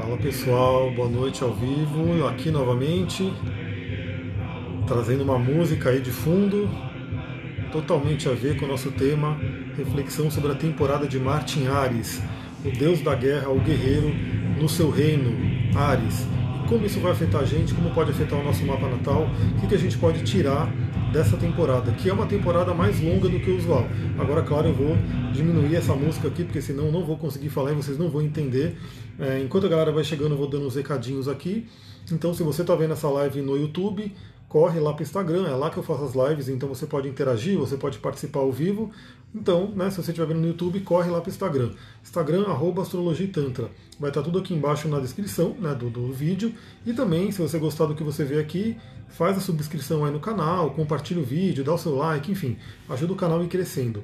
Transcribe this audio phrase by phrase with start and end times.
[0.00, 3.30] Fala pessoal, boa noite ao vivo, aqui novamente,
[4.86, 6.70] trazendo uma música aí de fundo,
[7.70, 9.38] totalmente a ver com o nosso tema,
[9.76, 12.22] reflexão sobre a temporada de Martin Ares,
[12.64, 14.10] o deus da guerra, o guerreiro
[14.58, 15.36] no seu reino,
[15.76, 16.26] Ares.
[16.64, 19.28] E como isso vai afetar a gente, como pode afetar o nosso mapa natal,
[19.62, 20.72] o que a gente pode tirar
[21.12, 23.86] dessa temporada, que é uma temporada mais longa do que o usual.
[24.18, 24.96] Agora, claro, eu vou
[25.32, 28.76] diminuir essa música aqui, porque senão não vou conseguir falar e vocês não vão entender.
[29.18, 31.66] É, enquanto a galera vai chegando, eu vou dando uns recadinhos aqui.
[32.12, 34.12] Então, se você está vendo essa live no YouTube,
[34.50, 37.08] corre lá para o Instagram, é lá que eu faço as lives, então você pode
[37.08, 38.90] interagir, você pode participar ao vivo.
[39.32, 41.70] Então, né, se você estiver vendo no YouTube, corre lá para o Instagram.
[42.02, 43.70] Instagram, arroba Astrologia e Tantra.
[43.98, 46.52] Vai estar tá tudo aqui embaixo na descrição né, do, do vídeo.
[46.84, 48.76] E também, se você gostar do que você vê aqui,
[49.08, 52.56] faz a subscrição aí no canal, compartilha o vídeo, dá o seu like, enfim,
[52.88, 54.02] ajuda o canal a ir crescendo.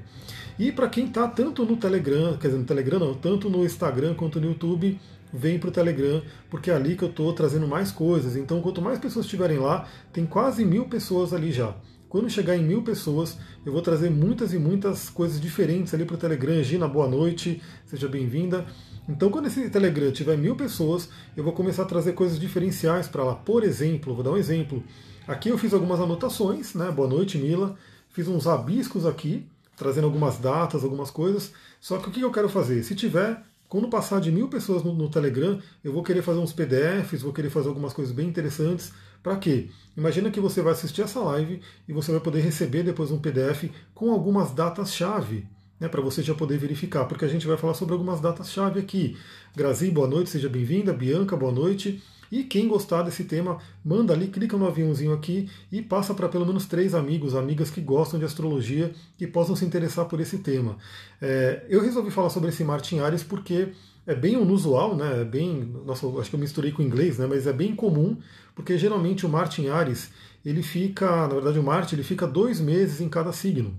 [0.56, 4.14] E para quem está tanto no Telegram, quer dizer, no Telegram não, tanto no Instagram
[4.14, 4.96] quanto no YouTube,
[5.36, 8.36] vem para o Telegram, porque é ali que eu estou trazendo mais coisas.
[8.36, 11.76] Então, quanto mais pessoas estiverem lá, tem quase mil pessoas ali já.
[12.08, 16.14] Quando chegar em mil pessoas, eu vou trazer muitas e muitas coisas diferentes ali para
[16.14, 16.62] o Telegram.
[16.62, 18.64] Gina, boa noite, seja bem-vinda.
[19.08, 23.22] Então, quando esse Telegram tiver mil pessoas, eu vou começar a trazer coisas diferenciais para
[23.22, 23.34] lá.
[23.34, 24.82] Por exemplo, vou dar um exemplo.
[25.28, 26.90] Aqui eu fiz algumas anotações, né?
[26.90, 27.76] Boa noite, Mila.
[28.08, 31.52] Fiz uns rabiscos aqui, trazendo algumas datas, algumas coisas.
[31.80, 32.82] Só que o que eu quero fazer?
[32.82, 36.52] Se tiver quando passar de mil pessoas no, no, Telegram, eu vou querer fazer uns
[36.52, 38.92] PDFs, vou querer fazer algumas coisas bem interessantes.
[39.22, 39.68] Para quê?
[39.96, 43.70] Imagina que você vai assistir essa live e você vai poder receber depois um PDF
[43.92, 45.48] com algumas datas-chave,
[45.80, 49.16] né, para você já poder verificar, porque a gente vai falar sobre algumas datas-chave aqui.
[49.54, 50.92] Grazi, boa noite, seja bem-vinda.
[50.92, 52.00] Bianca, boa noite.
[52.30, 56.46] E quem gostar desse tema, manda ali, clica no aviãozinho aqui e passa para pelo
[56.46, 60.76] menos três amigos, amigas que gostam de astrologia e possam se interessar por esse tema.
[61.20, 63.68] É, eu resolvi falar sobre esse Martin Ares porque
[64.06, 65.22] é bem inusual, né?
[65.22, 67.26] É bem, nossa, acho que eu misturei com inglês, né?
[67.26, 68.16] Mas é bem comum,
[68.54, 70.10] porque geralmente o Martin Ares
[70.44, 73.76] ele fica, na verdade o Marte ele fica dois meses em cada signo.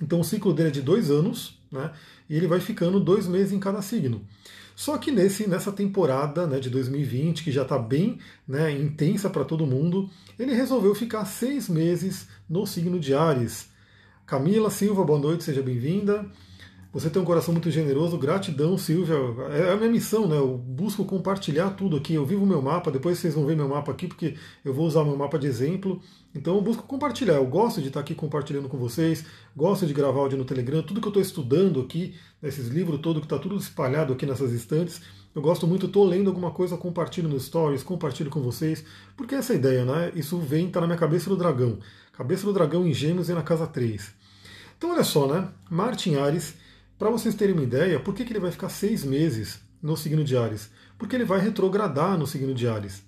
[0.00, 1.90] Então o ciclo dele é de dois anos, né?
[2.28, 4.22] E ele vai ficando dois meses em cada signo.
[4.78, 9.44] Só que nesse, nessa temporada né, de 2020, que já está bem né, intensa para
[9.44, 10.08] todo mundo,
[10.38, 13.70] ele resolveu ficar seis meses no signo de Ares.
[14.24, 16.24] Camila Silva, boa noite, seja bem-vinda.
[16.90, 19.14] Você tem um coração muito generoso, gratidão, Silvia.
[19.50, 20.38] É a minha missão, né?
[20.38, 22.14] Eu busco compartilhar tudo aqui.
[22.14, 25.04] Eu vivo meu mapa, depois vocês vão ver meu mapa aqui, porque eu vou usar
[25.04, 26.00] meu mapa de exemplo.
[26.34, 27.34] Então eu busco compartilhar.
[27.34, 30.98] Eu gosto de estar aqui compartilhando com vocês, gosto de gravar áudio no Telegram, tudo
[30.98, 35.02] que eu estou estudando aqui, nesses livros todo que está tudo espalhado aqui nessas estantes.
[35.34, 38.82] Eu gosto muito, estou lendo alguma coisa, compartilho nos stories, compartilho com vocês,
[39.14, 40.10] porque essa ideia, né?
[40.14, 41.78] Isso vem, está na minha cabeça do dragão.
[42.14, 44.10] Cabeça do dragão em gêmeos e na casa 3.
[44.78, 45.48] Então olha só, né?
[45.68, 46.54] Martin Ares
[46.98, 50.24] para vocês terem uma ideia, por que, que ele vai ficar seis meses no signo
[50.24, 50.70] de Ares?
[50.98, 53.04] Porque ele vai retrogradar no signo de Ares.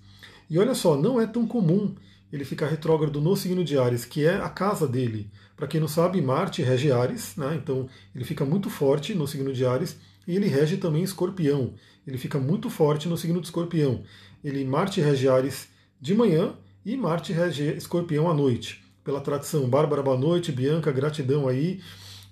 [0.49, 1.93] E olha só, não é tão comum
[2.31, 5.29] ele ficar retrógrado no signo de Ares, que é a casa dele.
[5.55, 7.59] Para quem não sabe, Marte rege Ares, né?
[7.61, 11.73] então ele fica muito forte no signo de Ares e ele rege também Escorpião.
[12.07, 14.03] Ele fica muito forte no signo de Escorpião.
[14.43, 15.67] Ele Marte rege Ares
[15.99, 18.83] de manhã e Marte rege Escorpião à noite.
[19.03, 21.81] Pela tradição, Bárbara, boa noite, Bianca, gratidão aí.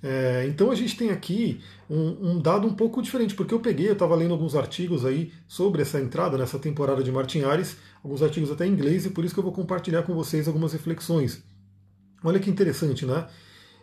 [0.02, 3.90] É, então a gente tem aqui um, um, dado um pouco diferente, porque eu peguei,
[3.90, 8.22] eu estava lendo alguns artigos aí sobre essa entrada nessa temporada de Martin Ares, alguns
[8.22, 11.44] artigos até em inglês, e por isso que eu vou compartilhar com vocês algumas reflexões.
[12.24, 13.28] Olha que interessante, né?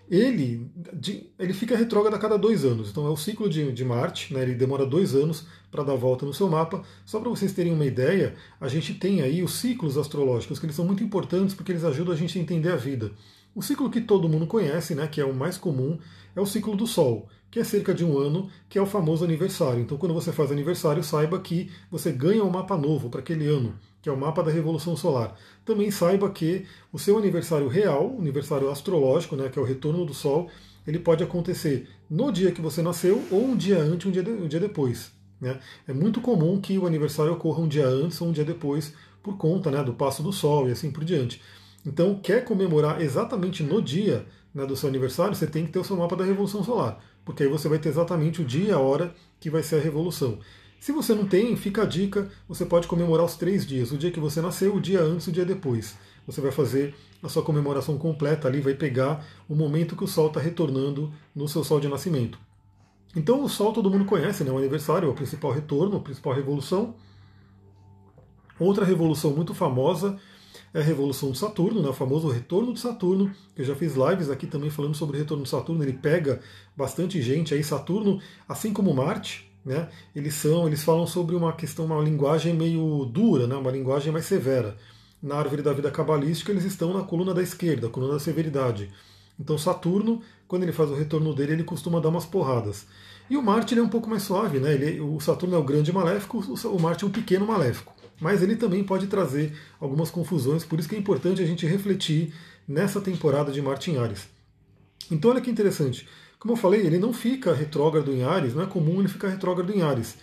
[0.09, 3.85] Ele, de, ele fica retrógrado a cada dois anos, então é o ciclo de, de
[3.85, 4.43] Marte, né?
[4.43, 6.83] ele demora dois anos para dar volta no seu mapa.
[7.05, 10.77] Só para vocês terem uma ideia, a gente tem aí os ciclos astrológicos, que eles
[10.77, 13.11] são muito importantes porque eles ajudam a gente a entender a vida.
[13.57, 15.99] O ciclo que todo mundo conhece, né, que é o mais comum,
[16.37, 19.25] é o ciclo do Sol, que é cerca de um ano, que é o famoso
[19.25, 19.81] aniversário.
[19.81, 23.75] Então, quando você faz aniversário, saiba que você ganha um mapa novo para aquele ano,
[24.03, 25.35] que é o mapa da Revolução Solar.
[25.65, 30.05] Também saiba que o seu aniversário real, o aniversário astrológico, né, que é o retorno
[30.05, 30.51] do Sol,
[30.87, 34.33] ele pode acontecer no dia que você nasceu ou um dia antes, um dia, de,
[34.33, 35.13] um dia depois.
[35.41, 35.59] Né?
[35.89, 38.93] É muito comum que o aniversário ocorra um dia antes ou um dia depois,
[39.23, 41.41] por conta né, do passo do Sol e assim por diante.
[41.87, 45.85] Então, quer comemorar exatamente no dia né, do seu aniversário, você tem que ter o
[45.85, 48.79] seu mapa da Revolução Solar, porque aí você vai ter exatamente o dia e a
[48.79, 50.39] hora que vai ser a Revolução.
[50.81, 54.11] Se você não tem, fica a dica, você pode comemorar os três dias, o dia
[54.11, 55.97] que você nasceu, o dia antes e o dia depois.
[56.27, 60.27] Você vai fazer a sua comemoração completa ali, vai pegar o momento que o Sol
[60.27, 62.39] está retornando no seu Sol de nascimento.
[63.15, 64.51] Então o Sol todo mundo conhece, né?
[64.51, 66.95] O aniversário é o principal retorno, a principal revolução.
[68.59, 70.19] Outra revolução muito famosa
[70.73, 73.95] é a revolução de Saturno, né, o famoso retorno de Saturno, que eu já fiz
[73.95, 76.41] lives aqui também falando sobre o retorno de Saturno, ele pega
[76.77, 81.87] bastante gente aí, Saturno, assim como Marte, né, eles são, eles falam sobre uma questão,
[81.87, 84.77] uma linguagem meio dura, né, uma linguagem mais severa.
[85.23, 88.93] Na árvore da vida cabalística, eles estão na coluna da esquerda, coluna da severidade.
[89.41, 92.87] Então Saturno, quando ele faz o retorno dele, ele costuma dar umas porradas.
[93.29, 94.75] E o Marte ele é um pouco mais suave, né?
[94.75, 97.93] Ele, o Saturno é o grande maléfico, o Marte é um pequeno maléfico.
[98.21, 102.33] Mas ele também pode trazer algumas confusões, por isso que é importante a gente refletir
[102.67, 104.29] nessa temporada de Marte em Ares.
[105.11, 106.09] Então olha que interessante.
[106.39, 109.71] Como eu falei, ele não fica retrógrado em Ares, não é comum ele ficar retrógrado
[109.73, 110.17] em Ares.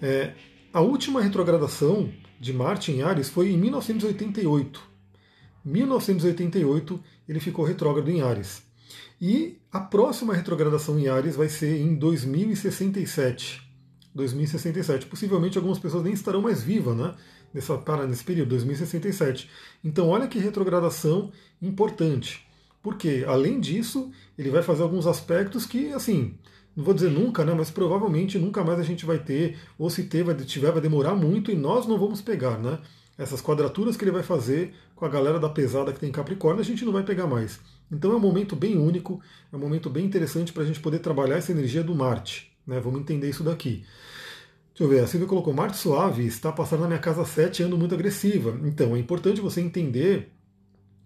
[0.00, 0.32] É,
[0.72, 4.82] a última retrogradação de Marte em Ares foi em 1988.
[5.64, 8.62] 1988 ele ficou retrógrado em Ares.
[9.20, 13.71] E a próxima retrogradação em Ares vai ser em 2067.
[14.14, 15.06] 2067.
[15.06, 17.14] Possivelmente algumas pessoas nem estarão mais vivas, né?
[17.52, 19.48] Nessa, para, nesse período, 2067.
[19.84, 21.30] Então, olha que retrogradação
[21.60, 22.46] importante.
[22.82, 26.34] Porque, além disso, ele vai fazer alguns aspectos que, assim,
[26.74, 30.04] não vou dizer nunca, né, mas provavelmente nunca mais a gente vai ter, ou se
[30.04, 32.78] ter, vai, tiver, vai demorar muito e nós não vamos pegar, né?
[33.16, 36.64] Essas quadraturas que ele vai fazer com a galera da pesada que tem Capricórnio, a
[36.64, 37.60] gente não vai pegar mais.
[37.90, 39.20] Então é um momento bem único,
[39.52, 42.51] é um momento bem interessante para a gente poder trabalhar essa energia do Marte.
[42.66, 42.80] Né?
[42.80, 43.84] Vamos entender isso daqui.
[44.70, 47.76] Deixa eu ver, a Silvia colocou, Marte suave está passando na minha casa 7 ando
[47.76, 48.58] muito agressiva.
[48.64, 50.32] Então, é importante você entender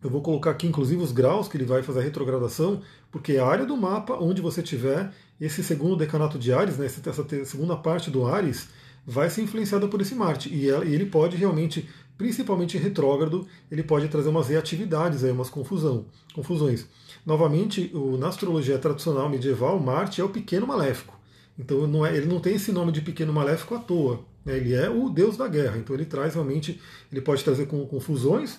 [0.03, 2.81] eu vou colocar aqui, inclusive, os graus que ele vai fazer a retrogradação,
[3.11, 7.27] porque a área do mapa onde você tiver esse segundo decanato de Ares, né, essa
[7.45, 8.69] segunda parte do Ares,
[9.05, 10.49] vai ser influenciada por esse Marte.
[10.53, 16.87] E ele pode realmente, principalmente retrógrado, ele pode trazer umas reatividades, aí, umas confusão, confusões.
[17.25, 21.19] Novamente, na astrologia tradicional medieval, Marte é o pequeno maléfico.
[21.59, 24.25] Então não é, ele não tem esse nome de pequeno maléfico à toa.
[24.45, 25.79] Né, ele é o deus da guerra.
[25.79, 26.81] Então ele traz realmente,
[27.11, 28.59] ele pode trazer confusões,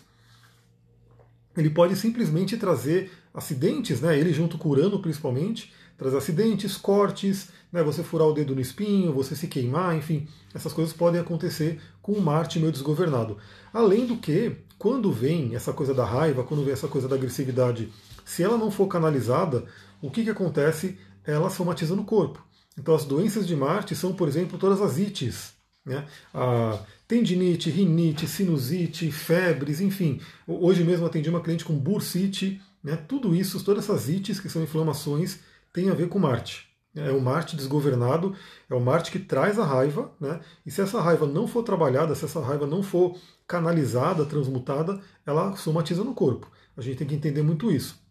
[1.56, 4.18] ele pode simplesmente trazer acidentes, né?
[4.18, 7.82] ele junto com principalmente, traz acidentes, cortes, né?
[7.82, 12.12] você furar o dedo no espinho, você se queimar, enfim, essas coisas podem acontecer com
[12.14, 13.38] o Marte meio desgovernado.
[13.74, 17.92] Além do que, quando vem essa coisa da raiva, quando vem essa coisa da agressividade,
[18.24, 19.66] se ela não for canalizada,
[20.02, 20.98] o que, que acontece?
[21.26, 22.47] Ela somatiza no corpo.
[22.77, 25.53] Então as doenças de Marte são, por exemplo, todas as ites,
[25.85, 26.06] né?
[26.33, 30.19] A tendinite, rinite, sinusite, febres, enfim.
[30.45, 32.97] Hoje mesmo atendi uma cliente com bursite, né?
[33.07, 35.39] tudo isso, todas essas ites que são inflamações,
[35.71, 36.68] tem a ver com Marte.
[36.94, 38.35] É o Marte desgovernado,
[38.69, 40.39] é o Marte que traz a raiva, né?
[40.65, 43.15] e se essa raiva não for trabalhada, se essa raiva não for
[43.47, 46.51] canalizada, transmutada, ela somatiza no corpo.
[46.75, 48.01] A gente tem que entender muito isso.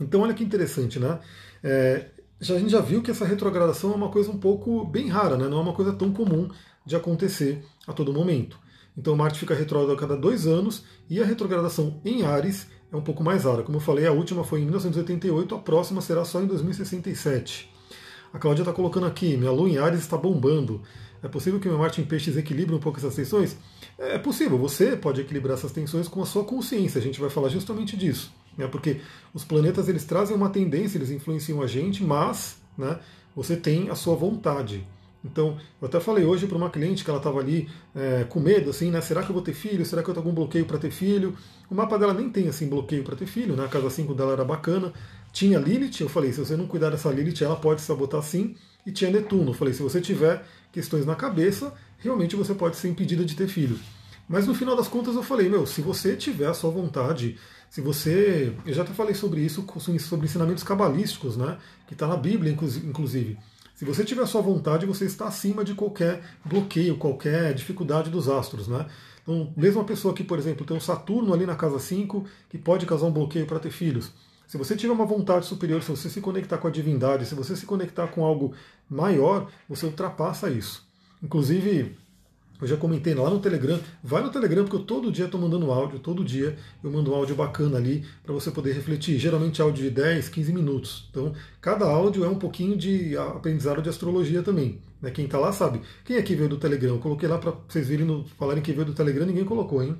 [0.00, 1.18] Então, olha que interessante, né?
[1.62, 2.06] É,
[2.40, 5.36] já, a gente já viu que essa retrogradação é uma coisa um pouco bem rara,
[5.36, 5.48] né?
[5.48, 6.48] não é uma coisa tão comum
[6.84, 8.58] de acontecer a todo momento.
[8.96, 13.00] Então Marte fica retrógrado a cada dois anos e a retrogradação em Ares é um
[13.00, 13.62] pouco mais rara.
[13.62, 17.70] Como eu falei, a última foi em 1988, a próxima será só em 2067.
[18.32, 20.82] A Cláudia está colocando aqui, minha lua em Ares está bombando.
[21.22, 23.56] É possível que meu Marte em Peixes equilibre um pouco essas tensões?
[23.98, 27.48] É possível, você pode equilibrar essas tensões com a sua consciência, a gente vai falar
[27.48, 28.32] justamente disso.
[28.58, 28.66] Né?
[28.66, 29.00] Porque
[29.32, 32.98] os planetas eles trazem uma tendência, eles influenciam a gente, mas né,
[33.34, 34.84] você tem a sua vontade.
[35.24, 38.70] Então, eu até falei hoje para uma cliente que ela estava ali é, com medo,
[38.70, 39.00] assim, né?
[39.00, 39.84] Será que eu vou ter filho?
[39.84, 41.36] Será que eu tenho algum bloqueio para ter filho?
[41.68, 43.64] O mapa dela nem tem, assim, bloqueio para ter filho, né?
[43.64, 44.92] A casa 5 dela era bacana.
[45.32, 48.54] Tinha Lilith, eu falei, se você não cuidar dessa Lilith, ela pode sabotar sim.
[48.86, 52.88] E tinha Netuno, eu falei, se você tiver questões na cabeça, realmente você pode ser
[52.88, 53.78] impedida de ter filho.
[54.28, 57.38] Mas no final das contas eu falei, meu, se você tiver a sua vontade,
[57.70, 58.52] se você.
[58.66, 59.64] Eu já até falei sobre isso,
[60.00, 61.58] sobre ensinamentos cabalísticos, né?
[61.86, 63.38] Que está na Bíblia, inclusive.
[63.74, 68.28] Se você tiver a sua vontade, você está acima de qualquer bloqueio, qualquer dificuldade dos
[68.28, 68.86] astros, né?
[69.22, 72.58] Então, mesmo uma pessoa que, por exemplo, tem um Saturno ali na casa 5, que
[72.58, 74.10] pode causar um bloqueio para ter filhos.
[74.46, 77.54] Se você tiver uma vontade superior, se você se conectar com a divindade, se você
[77.54, 78.54] se conectar com algo
[78.88, 80.88] maior, você ultrapassa isso.
[81.22, 81.98] Inclusive,
[82.60, 83.78] eu já comentei lá no Telegram.
[84.02, 87.14] Vai no Telegram, porque eu todo dia estou mandando áudio, todo dia eu mando um
[87.14, 89.18] áudio bacana ali para você poder refletir.
[89.18, 91.08] Geralmente áudio de 10, 15 minutos.
[91.10, 94.80] Então, cada áudio é um pouquinho de aprendizado de astrologia também.
[95.00, 95.10] Né?
[95.10, 95.80] Quem está lá sabe.
[96.04, 96.94] Quem aqui veio do Telegram?
[96.94, 99.96] Eu coloquei lá para vocês virem no, falarem que veio do Telegram, ninguém colocou, hein?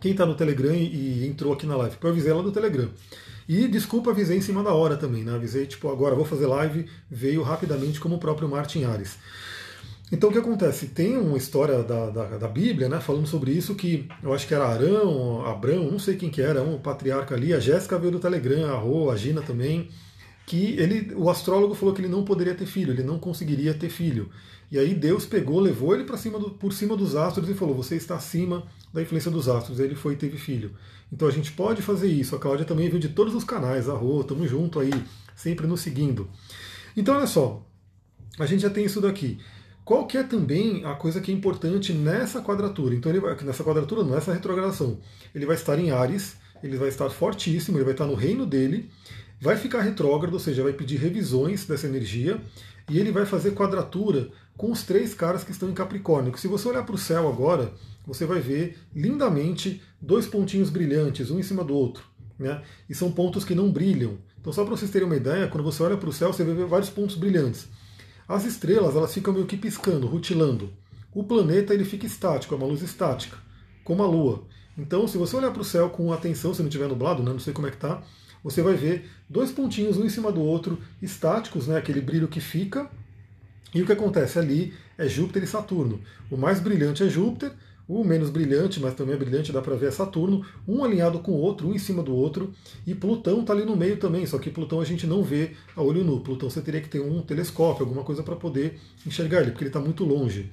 [0.00, 1.96] Quem está no Telegram e, e, entrou aqui na live?
[2.02, 2.88] Eu avisei ela do Telegram.
[3.48, 5.32] E desculpa, avisei em cima da hora também, né?
[5.32, 9.16] Avisei, tipo, agora vou fazer live, veio rapidamente como o próprio Martin Ares.
[10.12, 10.88] Então o que acontece?
[10.88, 14.54] Tem uma história da, da, da, Bíblia, né, falando sobre isso, que eu acho que
[14.54, 18.20] era Arão, Abrão, não sei quem que era, um patriarca ali, a Jéssica veio do
[18.20, 19.88] Telegram, a Rô, a Gina também,
[20.46, 23.88] que ele, o astrólogo falou que ele não poderia ter filho, ele não conseguiria ter
[23.88, 24.28] filho.
[24.70, 27.74] E aí Deus pegou, levou ele para cima do, por cima dos astros e falou:
[27.74, 29.78] você está acima da influência dos astros.
[29.78, 30.72] Ele foi e teve filho.
[31.12, 32.34] Então a gente pode fazer isso.
[32.34, 34.90] A Cláudia também veio de todos os canais, a Rô, estamos junto aí,
[35.36, 36.26] sempre nos seguindo.
[36.96, 37.66] Então olha só,
[38.38, 39.38] a gente já tem isso daqui.
[39.84, 42.94] Qual que é também a coisa que é importante nessa quadratura?
[42.94, 44.98] Então, ele vai, nessa quadratura, nessa retrogradação,
[45.34, 48.88] ele vai estar em Ares, ele vai estar fortíssimo, ele vai estar no reino dele,
[49.40, 52.40] vai ficar retrógrado, ou seja, vai pedir revisões dessa energia,
[52.88, 56.36] e ele vai fazer quadratura com os três caras que estão em Capricórnio.
[56.38, 57.72] se você olhar para o céu agora,
[58.06, 62.04] você vai ver lindamente dois pontinhos brilhantes, um em cima do outro.
[62.38, 62.62] Né?
[62.88, 64.18] E são pontos que não brilham.
[64.40, 66.66] Então, só para vocês terem uma ideia, quando você olha para o céu, você ver
[66.66, 67.68] vários pontos brilhantes.
[68.28, 70.72] As estrelas elas ficam meio que piscando, rutilando.
[71.14, 73.36] O planeta ele fica estático, é uma luz estática,
[73.84, 74.44] como a Lua.
[74.78, 77.38] Então, se você olhar para o céu com atenção, se não estiver nublado, né, não
[77.38, 78.02] sei como é que está,
[78.42, 82.40] você vai ver dois pontinhos um em cima do outro, estáticos, né, aquele brilho que
[82.40, 82.90] fica.
[83.74, 86.00] E o que acontece ali é Júpiter e Saturno.
[86.30, 87.52] O mais brilhante é Júpiter,
[88.00, 91.32] o menos brilhante, mas também é brilhante, dá para ver é Saturno, um alinhado com
[91.32, 92.52] o outro, um em cima do outro,
[92.86, 95.82] e Plutão está ali no meio também, só que Plutão a gente não vê a
[95.82, 96.20] olho nu.
[96.20, 99.68] Plutão você teria que ter um telescópio, alguma coisa para poder enxergar ele, porque ele
[99.70, 100.50] está muito longe.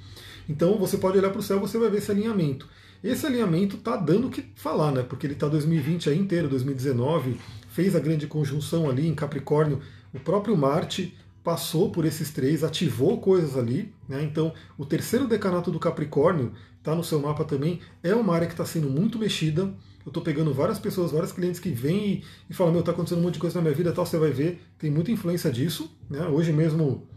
[0.49, 2.67] Então você pode olhar para o céu, você vai ver esse alinhamento.
[3.03, 5.03] Esse alinhamento está dando o que falar, né?
[5.03, 7.37] Porque ele está 2020 aí inteiro, 2019,
[7.69, 9.79] fez a grande conjunção ali em Capricórnio,
[10.13, 11.15] o próprio Marte
[11.49, 13.91] passou por esses três, ativou coisas ali.
[14.07, 14.21] Né?
[14.21, 17.79] Então, o terceiro decanato do Capricórnio está no seu mapa também.
[18.03, 19.63] É uma área que está sendo muito mexida.
[20.05, 23.17] Eu estou pegando várias pessoas, vários clientes que vêm e, e falam: Meu, está acontecendo
[23.17, 24.05] um monte de coisa na minha vida, tal.
[24.05, 25.91] Você vai ver, tem muita influência disso.
[26.07, 26.23] Né?
[26.27, 27.07] Hoje mesmo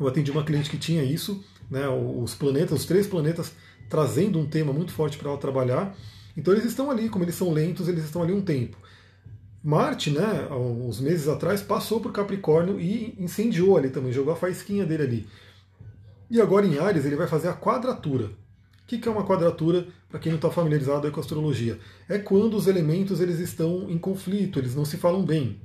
[0.00, 1.86] eu atendi uma cliente que tinha isso, né?
[1.88, 3.52] os planetas, os três planetas,
[3.90, 5.94] trazendo um tema muito forte para ela trabalhar.
[6.34, 8.78] Então, eles estão ali, como eles são lentos, eles estão ali um tempo.
[9.64, 14.84] Marte, né, uns meses atrás, passou por Capricórnio e incendiou ali também, jogou a faísquinha
[14.84, 15.28] dele ali.
[16.28, 18.26] E agora em Ares ele vai fazer a quadratura.
[18.82, 21.78] O que é uma quadratura, para quem não está familiarizado com astrologia?
[22.08, 25.60] É quando os elementos eles estão em conflito, eles não se falam bem.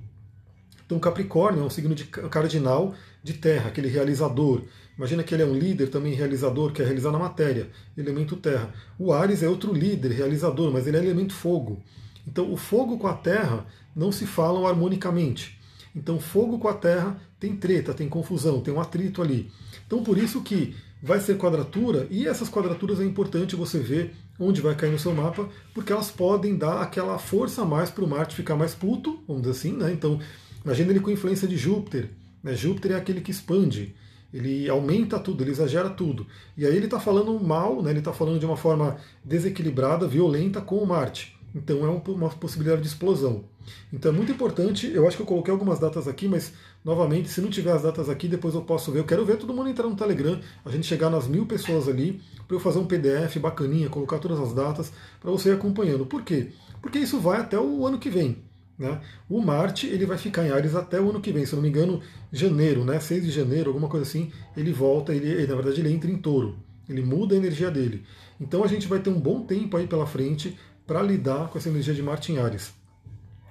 [0.86, 4.62] Então Capricórnio é um signo de cardinal de terra, aquele realizador.
[4.96, 8.74] Imagina que ele é um líder também realizador, que é realizar na matéria, elemento terra.
[8.98, 11.82] O Ares é outro líder, realizador, mas ele é elemento fogo.
[12.28, 13.66] Então o fogo com a terra
[13.96, 15.58] não se falam harmonicamente.
[15.96, 19.52] Então fogo com a terra tem treta, tem confusão, tem um atrito ali.
[19.86, 24.62] Então por isso que vai ser quadratura, e essas quadraturas é importante você ver onde
[24.62, 28.08] vai cair no seu mapa, porque elas podem dar aquela força a mais para o
[28.08, 29.92] Marte ficar mais puto, vamos dizer assim, né?
[29.92, 30.20] Então,
[30.64, 32.10] imagina ele com influência de Júpiter.
[32.44, 32.56] Né?
[32.56, 33.96] Júpiter é aquele que expande,
[34.34, 36.26] ele aumenta tudo, ele exagera tudo.
[36.56, 37.92] E aí ele está falando mal, né?
[37.92, 41.37] ele está falando de uma forma desequilibrada, violenta com o Marte.
[41.56, 43.46] Então é uma possibilidade de explosão.
[43.92, 47.42] Então é muito importante, eu acho que eu coloquei algumas datas aqui, mas novamente, se
[47.42, 49.00] não tiver as datas aqui, depois eu posso ver.
[49.00, 52.22] Eu quero ver todo mundo entrar no Telegram, a gente chegar nas mil pessoas ali,
[52.48, 56.06] para eu fazer um PDF bacaninha, colocar todas as datas, para você ir acompanhando.
[56.06, 56.50] Por quê?
[56.82, 58.38] Porque isso vai até o ano que vem.
[58.78, 59.02] Né?
[59.28, 61.70] O Marte ele vai ficar em Ares até o ano que vem, se não me
[61.70, 62.00] engano,
[62.32, 63.00] janeiro, né?
[63.00, 66.18] 6 de janeiro, alguma coisa assim, ele volta, ele, ele, na verdade ele entra em
[66.18, 66.56] touro,
[66.88, 68.04] ele muda a energia dele.
[68.40, 70.56] Então a gente vai ter um bom tempo aí pela frente
[70.88, 72.74] para lidar com essa energia de Marte em Ares.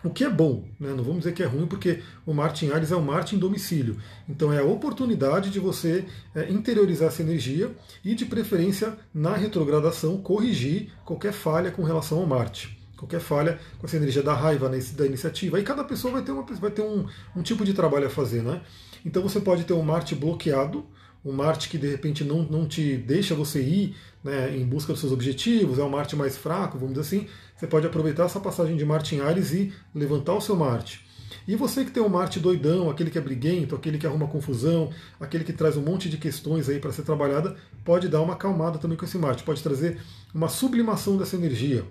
[0.02, 0.90] O que é bom, né?
[0.90, 3.38] não vamos dizer que é ruim, porque o Marte em Ares é o Marte em
[3.38, 3.99] domicílio.
[4.28, 7.73] Então é a oportunidade de você é, interiorizar essa energia
[8.05, 12.78] e, de preferência, na retrogradação, corrigir qualquer falha com relação ao Marte.
[12.97, 15.59] Qualquer falha com essa energia da raiva, da iniciativa.
[15.59, 18.43] E cada pessoa vai ter, uma, vai ter um, um tipo de trabalho a fazer.
[18.43, 18.62] Né?
[19.05, 20.87] Então você pode ter um Marte bloqueado,
[21.26, 25.00] um Marte que de repente não, não te deixa você ir né, em busca dos
[25.00, 28.76] seus objetivos, é um Marte mais fraco, vamos dizer assim, você pode aproveitar essa passagem
[28.76, 31.04] de Marte em Ares e levantar o seu Marte.
[31.49, 34.90] E você que tem um Marte doidão, aquele que é briguento, aquele que arruma confusão,
[35.18, 38.78] aquele que traz um monte de questões aí para ser trabalhada, pode dar uma acalmada
[38.78, 40.00] também com esse Marte, pode trazer
[40.33, 41.85] uma sublimação dessa energia.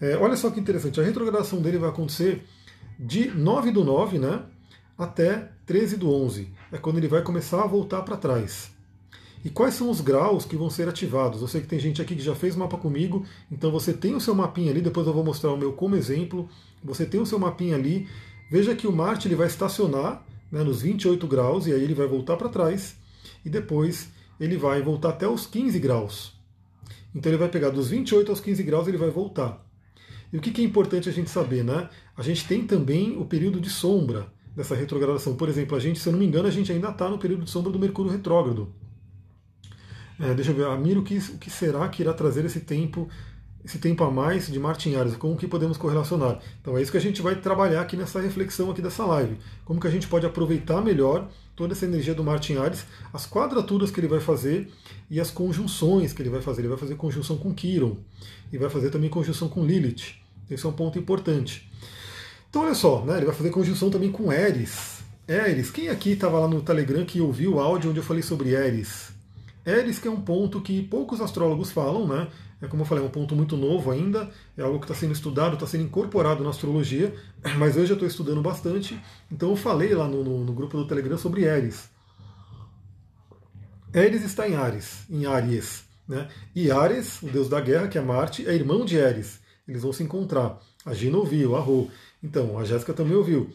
[0.00, 2.42] É, olha só que interessante, a retrogradação dele vai acontecer
[2.98, 4.42] de 9 do 9 né,
[4.96, 8.72] até 13 do 11 é quando ele vai começar a voltar para trás.
[9.44, 11.42] E quais são os graus que vão ser ativados?
[11.42, 14.20] Eu sei que tem gente aqui que já fez mapa comigo, então você tem o
[14.20, 16.48] seu mapinha ali, depois eu vou mostrar o meu como exemplo.
[16.82, 18.08] Você tem o seu mapinha ali.
[18.50, 22.06] Veja que o Marte ele vai estacionar né, nos 28 graus e aí ele vai
[22.06, 22.96] voltar para trás
[23.44, 26.32] e depois ele vai voltar até os 15 graus.
[27.14, 29.64] Então ele vai pegar dos 28 aos 15 graus ele vai voltar.
[30.32, 31.90] E o que é importante a gente saber, né?
[32.16, 35.34] A gente tem também o período de sombra dessa retrogradação.
[35.34, 37.44] Por exemplo, a gente, se eu não me engano, a gente ainda está no período
[37.44, 38.72] de sombra do Mercúrio retrógrado.
[40.20, 43.08] É, deixa eu ver, Amir, o que, o que será que irá trazer esse tempo,
[43.64, 45.16] esse tempo a mais de Marte em Ares?
[45.16, 46.38] Com o que podemos correlacionar?
[46.60, 49.36] Então é isso que a gente vai trabalhar aqui nessa reflexão aqui dessa live.
[49.64, 53.26] Como que a gente pode aproveitar melhor toda essa energia do Marte em Ares, as
[53.26, 54.70] quadraturas que ele vai fazer
[55.10, 56.62] e as conjunções que ele vai fazer.
[56.62, 57.96] Ele vai fazer conjunção com Quiron
[58.52, 60.14] e vai fazer também conjunção com Lilith.
[60.50, 61.70] Esse é um ponto importante.
[62.52, 65.02] Então olha só, né, ele vai fazer conjunção também com Eris.
[65.26, 68.50] Eris, quem aqui estava lá no Telegram que ouviu o áudio onde eu falei sobre
[68.50, 69.10] Eris?
[69.64, 72.28] Eris que é um ponto que poucos astrólogos falam, né?
[72.60, 75.14] É como eu falei, é um ponto muito novo ainda, é algo que está sendo
[75.14, 77.14] estudado, está sendo incorporado na astrologia,
[77.56, 81.16] mas eu estou estudando bastante, então eu falei lá no, no, no grupo do Telegram
[81.16, 81.88] sobre Eris.
[83.94, 85.84] Eris está em Ares, em Aries.
[86.06, 86.28] Né?
[86.54, 89.40] E Ares, o deus da guerra, que é Marte, é irmão de Eris.
[89.66, 90.58] Eles vão se encontrar.
[90.84, 91.88] A Gina ouviu, a Rô.
[92.22, 93.50] Então, a Jéssica também ouviu.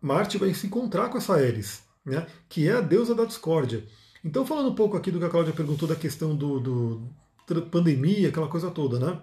[0.00, 2.26] Marte vai se encontrar com essa Eris, né?
[2.48, 3.84] que é a deusa da discórdia.
[4.24, 8.28] Então, falando um pouco aqui do que a Cláudia perguntou da questão do, do pandemia,
[8.28, 9.20] aquela coisa toda, né?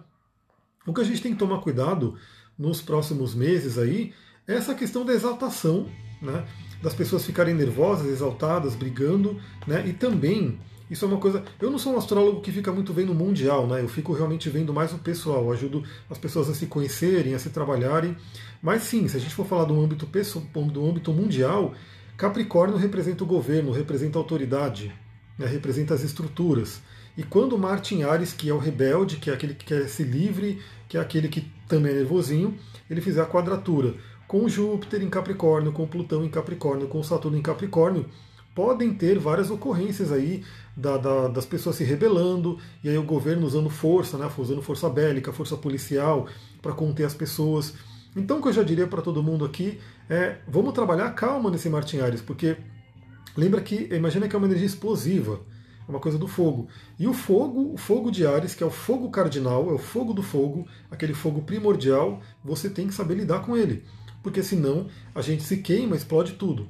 [0.85, 2.17] O que a gente tem que tomar cuidado
[2.57, 4.13] nos próximos meses aí
[4.47, 5.89] é essa questão da exaltação,
[6.21, 6.45] né?
[6.81, 9.87] Das pessoas ficarem nervosas, exaltadas, brigando, né?
[9.87, 10.59] E também
[10.89, 11.43] isso é uma coisa.
[11.61, 13.81] Eu não sou um astrólogo que fica muito vendo o mundial, né?
[13.81, 17.39] Eu fico realmente vendo mais o pessoal, eu ajudo as pessoas a se conhecerem, a
[17.39, 18.17] se trabalharem.
[18.61, 21.73] Mas sim, se a gente for falar do âmbito, do âmbito mundial,
[22.17, 24.91] Capricórnio representa o governo, representa a autoridade,
[25.37, 25.45] né?
[25.45, 26.81] representa as estruturas.
[27.15, 30.05] E quando Marte em Ares, que é o rebelde, que é aquele que quer ser
[30.05, 32.57] livre, que é aquele que também é nervosinho,
[32.89, 33.93] ele fizer a quadratura
[34.27, 38.05] com Júpiter em Capricórnio, com Plutão em Capricórnio, com Saturno em Capricórnio,
[38.53, 40.43] podem ter várias ocorrências aí
[40.75, 44.89] da, da, das pessoas se rebelando, e aí o governo usando força, né, usando força
[44.89, 46.27] bélica, força policial
[46.61, 47.73] para conter as pessoas.
[48.15, 49.79] Então o que eu já diria para todo mundo aqui
[50.09, 52.57] é vamos trabalhar calma nesse Martin Ares, porque
[53.35, 55.41] lembra que, imagina que é uma energia explosiva,
[55.87, 56.67] é uma coisa do fogo.
[56.97, 60.13] E o fogo, o fogo de Ares, que é o fogo cardinal, é o fogo
[60.13, 63.83] do fogo, aquele fogo primordial, você tem que saber lidar com ele.
[64.21, 66.67] Porque senão a gente se queima, explode tudo.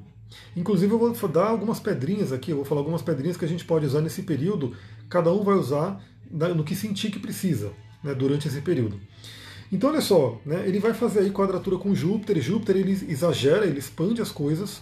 [0.56, 3.66] Inclusive, eu vou dar algumas pedrinhas aqui, eu vou falar algumas pedrinhas que a gente
[3.66, 4.76] pode usar nesse período.
[5.10, 7.72] Cada um vai usar no que sentir que precisa
[8.04, 9.00] né, durante esse período.
[9.72, 13.80] Então, olha só, né, ele vai fazer aí quadratura com Júpiter, Júpiter ele exagera, ele
[13.80, 14.82] expande as coisas.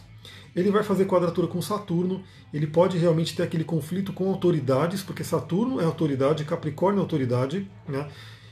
[0.55, 5.23] Ele vai fazer quadratura com Saturno, ele pode realmente ter aquele conflito com autoridades, porque
[5.23, 8.07] Saturno é autoridade, Capricórnio é autoridade, né?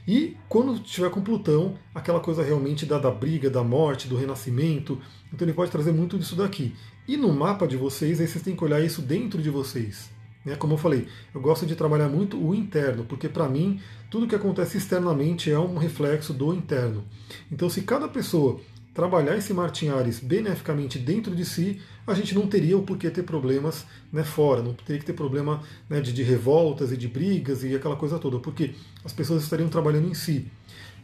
[0.08, 5.02] E quando estiver com Plutão, aquela coisa realmente da, da briga, da morte, do renascimento,
[5.34, 6.76] então ele pode trazer muito disso daqui.
[7.08, 10.10] E no mapa de vocês, aí vocês têm que olhar isso dentro de vocês.
[10.44, 10.56] Né?
[10.56, 14.36] Como eu falei, eu gosto de trabalhar muito o interno, porque para mim, tudo que
[14.36, 17.04] acontece externamente é um reflexo do interno.
[17.52, 18.60] Então, se cada pessoa
[18.94, 23.24] trabalhar esse Martin Ares beneficamente dentro de si, a gente não teria o porquê ter
[23.24, 27.64] problemas né, fora, não teria que ter problema né, de, de, revoltas e de brigas
[27.64, 30.48] e aquela coisa toda, porque as pessoas estariam trabalhando em si.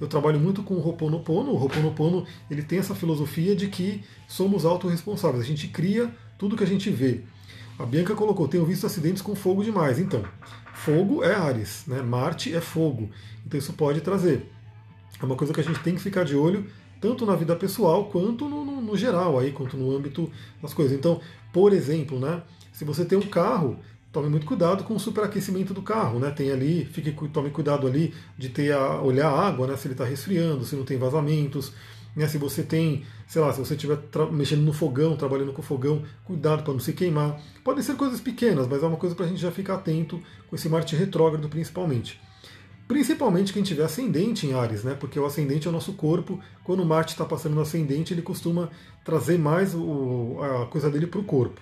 [0.02, 4.66] Eu trabalho muito com o Ho'oponopono, o Ho'oponopono ele tem essa filosofia de que somos
[4.66, 7.22] autorresponsáveis, a gente cria tudo que a gente vê.
[7.78, 10.00] A Bianca colocou, tenho visto acidentes com fogo demais.
[10.00, 10.24] Então,
[10.74, 12.02] fogo é Ares, né?
[12.02, 13.12] Marte é fogo.
[13.46, 14.52] Então isso pode trazer.
[15.22, 16.66] É uma coisa que a gente tem que ficar de olho
[17.00, 20.98] tanto na vida pessoal quanto no, no, no, geral, aí, quanto no âmbito das coisas.
[20.98, 21.22] Então,
[21.54, 23.78] por exemplo, né, se você tem um carro,
[24.12, 26.32] tome muito cuidado com o superaquecimento do carro, né?
[26.32, 29.78] Tem ali, fique, tome cuidado ali de ter a, olhar a água, né?
[29.78, 31.71] Se ele está resfriando, se não tem vazamentos.
[32.13, 33.97] Né, se você tem, sei lá, se você estiver
[34.34, 37.39] mexendo no fogão, trabalhando com fogão, cuidado para não se queimar.
[37.63, 40.56] Podem ser coisas pequenas, mas é uma coisa para a gente já ficar atento com
[40.58, 42.19] esse Marte retrógrado principalmente.
[42.86, 44.93] Principalmente quem tiver ascendente em Ares, né?
[44.93, 46.38] Porque o ascendente é o nosso corpo.
[46.65, 48.69] Quando Marte está passando no ascendente, ele costuma
[49.06, 51.62] trazer mais o, a coisa dele para o corpo.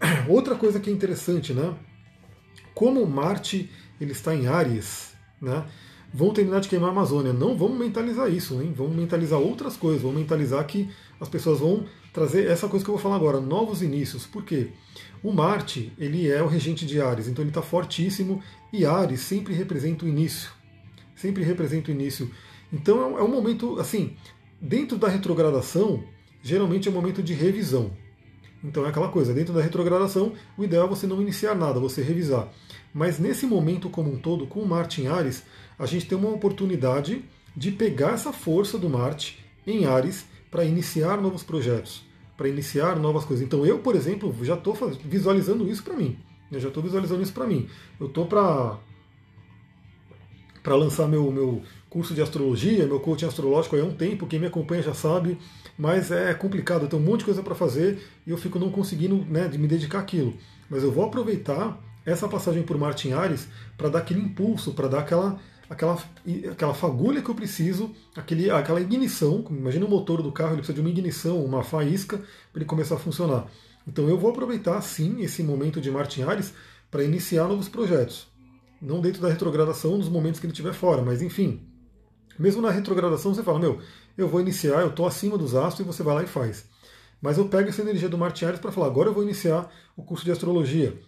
[0.28, 1.74] Outra coisa que é interessante, né?
[2.74, 5.64] Como Marte ele está em Ares, né?
[6.12, 7.32] Vão terminar de queimar a Amazônia.
[7.32, 8.72] Não vamos mentalizar isso, hein?
[8.76, 10.02] Vamos mentalizar outras coisas.
[10.02, 10.88] Vamos mentalizar que
[11.20, 14.26] as pessoas vão trazer essa coisa que eu vou falar agora, novos inícios.
[14.26, 14.70] Por quê?
[15.22, 19.54] O Marte, ele é o regente de Ares, então ele está fortíssimo e Ares sempre
[19.54, 20.50] representa o início.
[21.14, 22.30] Sempre representa o início.
[22.72, 24.16] Então é um momento, assim,
[24.60, 26.02] dentro da retrogradação,
[26.42, 27.92] geralmente é um momento de revisão.
[28.62, 32.02] Então é aquela coisa, dentro da retrogradação, o ideal é você não iniciar nada, você
[32.02, 32.48] revisar.
[32.92, 35.42] Mas nesse momento como um todo, com o Marte em Ares,
[35.78, 37.24] a gente tem uma oportunidade
[37.56, 43.26] de pegar essa força do Marte em Ares para iniciar novos projetos para iniciar novas
[43.26, 43.44] coisas.
[43.44, 46.16] Então eu, por exemplo, já estou visualizando isso para mim.
[46.50, 47.68] Eu já estou visualizando isso para mim.
[48.00, 48.78] Eu estou para
[50.70, 54.46] para lançar meu, meu curso de astrologia, meu coaching astrológico há um tempo, quem me
[54.46, 55.36] acompanha já sabe,
[55.76, 58.70] mas é complicado, eu tenho um monte de coisa para fazer e eu fico não
[58.70, 60.32] conseguindo né, de me dedicar àquilo.
[60.70, 64.86] Mas eu vou aproveitar essa passagem por Marte em Ares para dar aquele impulso, para
[64.86, 65.98] dar aquela aquela,
[66.52, 69.44] aquela fagulha que eu preciso, aquele, aquela ignição.
[69.50, 72.18] Imagina o motor do carro, ele precisa de uma ignição, uma faísca
[72.52, 73.48] para ele começar a funcionar.
[73.88, 76.54] Então eu vou aproveitar sim esse momento de Martin Ares
[76.92, 78.30] para iniciar novos projetos.
[78.80, 81.66] Não dentro da retrogradação, nos momentos que ele estiver fora, mas enfim.
[82.38, 83.78] Mesmo na retrogradação você fala, meu,
[84.16, 86.64] eu vou iniciar, eu estou acima dos astros e você vai lá e faz.
[87.20, 90.02] Mas eu pego essa energia do Marte Ares para falar, agora eu vou iniciar o
[90.02, 90.98] curso de astrologia.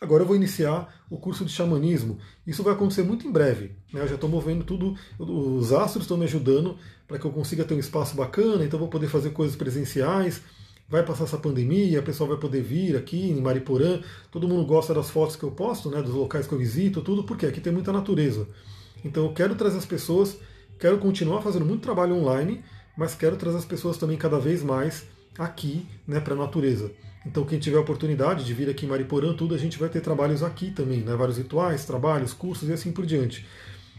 [0.00, 2.18] Agora eu vou iniciar o curso de xamanismo.
[2.46, 3.76] Isso vai acontecer muito em breve.
[3.92, 4.00] Né?
[4.00, 7.74] Eu já estou movendo tudo, os astros estão me ajudando para que eu consiga ter
[7.74, 10.40] um espaço bacana, então vou poder fazer coisas presenciais.
[10.90, 14.00] Vai passar essa pandemia, o pessoal vai poder vir aqui em Mariporã.
[14.30, 17.22] Todo mundo gosta das fotos que eu posto, né, dos locais que eu visito, tudo,
[17.22, 18.48] porque aqui tem muita natureza.
[19.04, 20.36] Então eu quero trazer as pessoas,
[20.80, 22.64] quero continuar fazendo muito trabalho online,
[22.96, 25.06] mas quero trazer as pessoas também cada vez mais
[25.38, 26.90] aqui né, para a natureza.
[27.24, 30.00] Então, quem tiver a oportunidade de vir aqui em Mariporã, tudo, a gente vai ter
[30.00, 31.14] trabalhos aqui também, né?
[31.14, 33.46] vários rituais, trabalhos, cursos e assim por diante.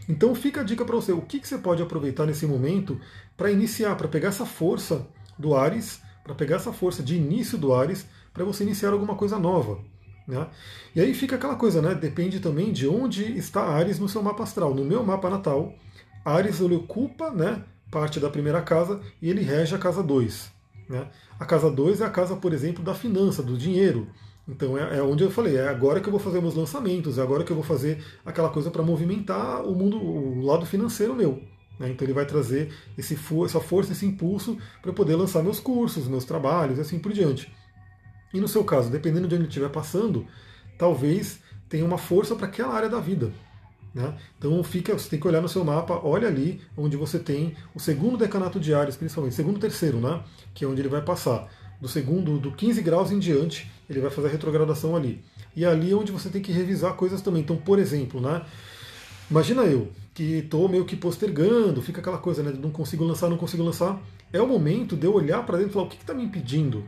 [0.08, 3.00] Então, fica a dica para você: o que, que você pode aproveitar nesse momento
[3.36, 5.06] para iniciar, para pegar essa força
[5.38, 9.38] do Ares, para pegar essa força de início do Ares, para você iniciar alguma coisa
[9.38, 9.78] nova.
[10.26, 10.46] Né?
[10.94, 11.94] E aí fica aquela coisa, né?
[11.94, 14.74] Depende também de onde está Ares no seu mapa astral.
[14.74, 15.74] No meu mapa natal,
[16.24, 20.50] Ares ele ocupa né, parte da primeira casa e ele rege a casa 2.
[20.88, 21.08] Né?
[21.38, 24.08] A casa 2 é a casa, por exemplo, da finança, do dinheiro.
[24.46, 27.22] Então é, é, onde eu falei, é agora que eu vou fazer meus lançamentos, é
[27.22, 31.42] agora que eu vou fazer aquela coisa para movimentar o mundo, o lado financeiro meu.
[31.82, 31.90] Né?
[31.90, 36.24] Então ele vai trazer esse, essa força, esse impulso para poder lançar meus cursos, meus
[36.24, 37.52] trabalhos e assim por diante.
[38.32, 40.24] E no seu caso, dependendo de onde ele estiver passando,
[40.78, 43.32] talvez tenha uma força para aquela área da vida.
[43.92, 44.16] Né?
[44.38, 47.80] Então fica, você tem que olhar no seu mapa, olha ali onde você tem o
[47.80, 50.22] segundo decanato de Ares, principalmente, segundo terceiro, né?
[50.54, 51.48] que é onde ele vai passar.
[51.80, 55.20] Do segundo, do 15 graus em diante, ele vai fazer a retrogradação ali.
[55.56, 57.42] E ali é onde você tem que revisar coisas também.
[57.42, 58.42] Então, por exemplo, né?
[59.32, 62.52] Imagina eu, que estou meio que postergando, fica aquela coisa, né?
[62.60, 64.00] Não consigo lançar, não consigo lançar.
[64.30, 66.84] É o momento de eu olhar para dentro e falar o que está me impedindo.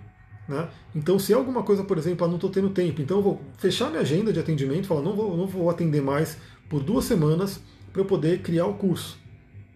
[0.46, 0.68] Né?
[0.94, 3.40] Então, se é alguma coisa, por exemplo, ah, não estou tendo tempo, então eu vou
[3.56, 6.36] fechar minha agenda de atendimento, falar não vou, não vou atender mais
[6.68, 9.18] por duas semanas para eu poder criar o curso.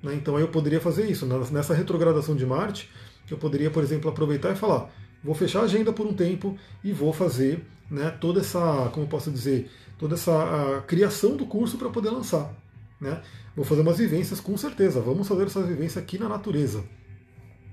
[0.03, 0.15] Né?
[0.15, 1.25] Então aí eu poderia fazer isso.
[1.51, 2.91] Nessa retrogradação de Marte,
[3.31, 4.91] eu poderia, por exemplo, aproveitar e falar:
[5.25, 9.31] vou fechar a agenda por um tempo e vou fazer né, toda essa, como posso
[9.31, 12.55] dizer, toda essa criação do curso para poder lançar.
[13.01, 13.21] Né?
[13.55, 15.01] Vou fazer umas vivências com certeza.
[15.01, 16.85] Vamos fazer essas vivências aqui na natureza.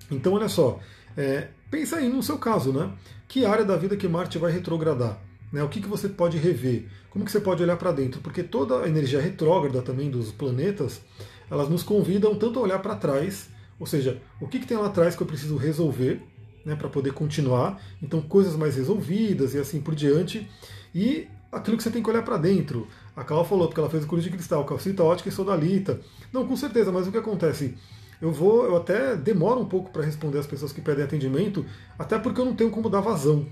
[0.09, 0.79] Então, olha só,
[1.15, 2.91] é, pensa aí no seu caso, né?
[3.27, 5.19] Que área da vida que Marte vai retrogradar?
[5.51, 5.63] Né?
[5.63, 6.85] O que, que você pode rever?
[7.09, 8.21] Como que você pode olhar para dentro?
[8.21, 11.01] Porque toda a energia retrógrada também dos planetas,
[11.49, 14.88] elas nos convidam tanto a olhar para trás, ou seja, o que, que tem lá
[14.88, 16.21] atrás que eu preciso resolver
[16.65, 20.49] né, para poder continuar, então coisas mais resolvidas e assim por diante,
[20.93, 22.87] e aquilo que você tem que olhar para dentro.
[23.15, 25.99] A Carla falou, porque ela fez o curso de cristal, calcita, ótica e sodalita.
[26.31, 27.75] Não, com certeza, mas o que acontece?
[28.21, 31.65] Eu vou, eu até demoro um pouco para responder as pessoas que pedem atendimento,
[31.97, 33.45] até porque eu não tenho como dar vazão.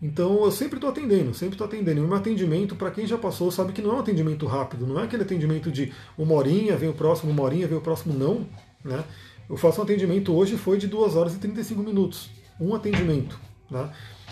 [0.00, 2.00] Então eu sempre estou atendendo, sempre estou atendendo.
[2.00, 4.86] E o meu atendimento, para quem já passou, sabe que não é um atendimento rápido,
[4.86, 8.12] não é aquele atendimento de uma horinha, vem o próximo, uma horinha, vem o próximo,
[8.12, 8.46] não.
[8.84, 9.02] Né?
[9.48, 12.30] Eu faço um atendimento hoje, foi de 2 horas e 35 minutos.
[12.60, 13.38] Um atendimento.
[13.70, 13.90] Né?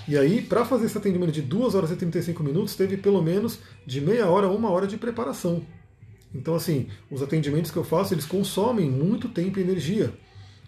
[0.08, 3.60] E aí, para fazer esse atendimento de 2 horas e 35 minutos, teve pelo menos
[3.86, 5.62] de meia hora a uma hora de preparação.
[6.34, 10.12] Então, assim, os atendimentos que eu faço, eles consomem muito tempo e energia.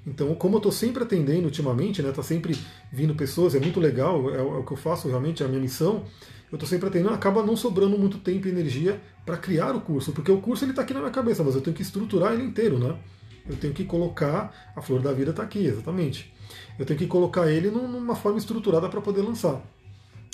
[0.07, 2.57] Então, como eu estou sempre atendendo ultimamente, né, tá sempre
[2.93, 5.61] vindo pessoas, é muito legal, é, é o que eu faço realmente, é a minha
[5.61, 6.05] missão.
[6.53, 10.13] Eu estou sempre atendendo, acaba não sobrando muito tempo e energia para criar o curso,
[10.13, 12.45] porque o curso ele está aqui na minha cabeça, mas eu tenho que estruturar ele
[12.45, 12.97] inteiro, né?
[13.49, 16.34] Eu tenho que colocar a flor da vida está aqui, exatamente.
[16.79, 19.61] Eu tenho que colocar ele numa forma estruturada para poder lançar.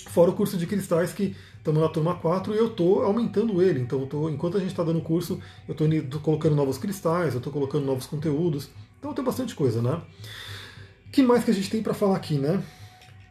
[0.08, 3.80] Fora o curso de cristais que estamos na turma 4 e eu estou aumentando ele.
[3.80, 7.52] Então, tô, enquanto a gente está dando curso, eu estou colocando novos cristais, eu estou
[7.52, 8.70] colocando novos conteúdos.
[8.98, 10.00] Então tem bastante coisa, né?
[11.06, 12.62] O que mais que a gente tem para falar aqui, né?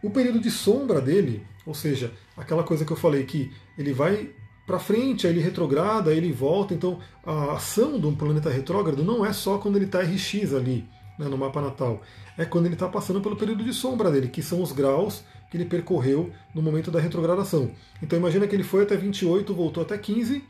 [0.03, 4.29] O período de sombra dele, ou seja, aquela coisa que eu falei que ele vai
[4.65, 6.73] para frente, aí ele retrograda, aí ele volta.
[6.73, 10.87] Então a ação de um planeta retrógrado não é só quando ele está RX ali
[11.19, 12.01] né, no mapa natal,
[12.39, 15.57] é quando ele está passando pelo período de sombra dele, que são os graus que
[15.57, 17.69] ele percorreu no momento da retrogradação.
[18.01, 20.43] Então imagina que ele foi até 28, voltou até 15,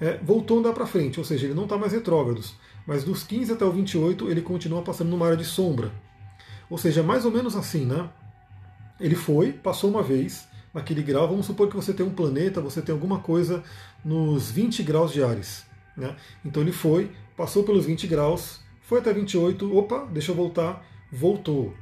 [0.00, 2.54] é, voltou a andar para frente, ou seja, ele não está mais retrógrados
[2.86, 5.92] mas dos 15 até o 28 ele continua passando numa área de sombra.
[6.68, 8.08] Ou seja, mais ou menos assim, né?
[9.00, 12.80] Ele foi, passou uma vez naquele grau, vamos supor que você tem um planeta, você
[12.80, 13.62] tem alguma coisa
[14.04, 15.66] nos 20 graus de Ares.
[15.96, 16.16] Né?
[16.44, 21.74] Então ele foi, passou pelos 20 graus, foi até 28, opa, deixa eu voltar, voltou.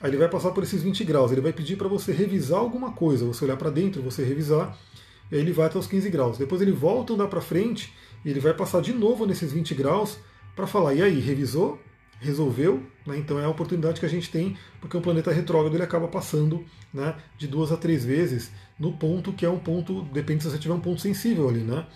[0.00, 2.92] Aí ele vai passar por esses 20 graus, ele vai pedir para você revisar alguma
[2.92, 4.76] coisa, você olhar para dentro, você revisar,
[5.30, 6.38] e aí ele vai até os 15 graus.
[6.38, 7.92] Depois ele volta a andar para frente,
[8.24, 10.18] e ele vai passar de novo nesses 20 graus,
[10.56, 11.78] para falar, e aí, revisou?
[12.18, 12.82] Resolveu?
[13.06, 13.18] Né?
[13.18, 16.64] Então é a oportunidade que a gente tem, porque o planeta retrógrado ele acaba passando
[16.92, 20.58] né, de duas a três vezes no ponto que é um ponto, depende se você
[20.58, 21.60] tiver um ponto sensível ali.
[21.60, 21.86] Né?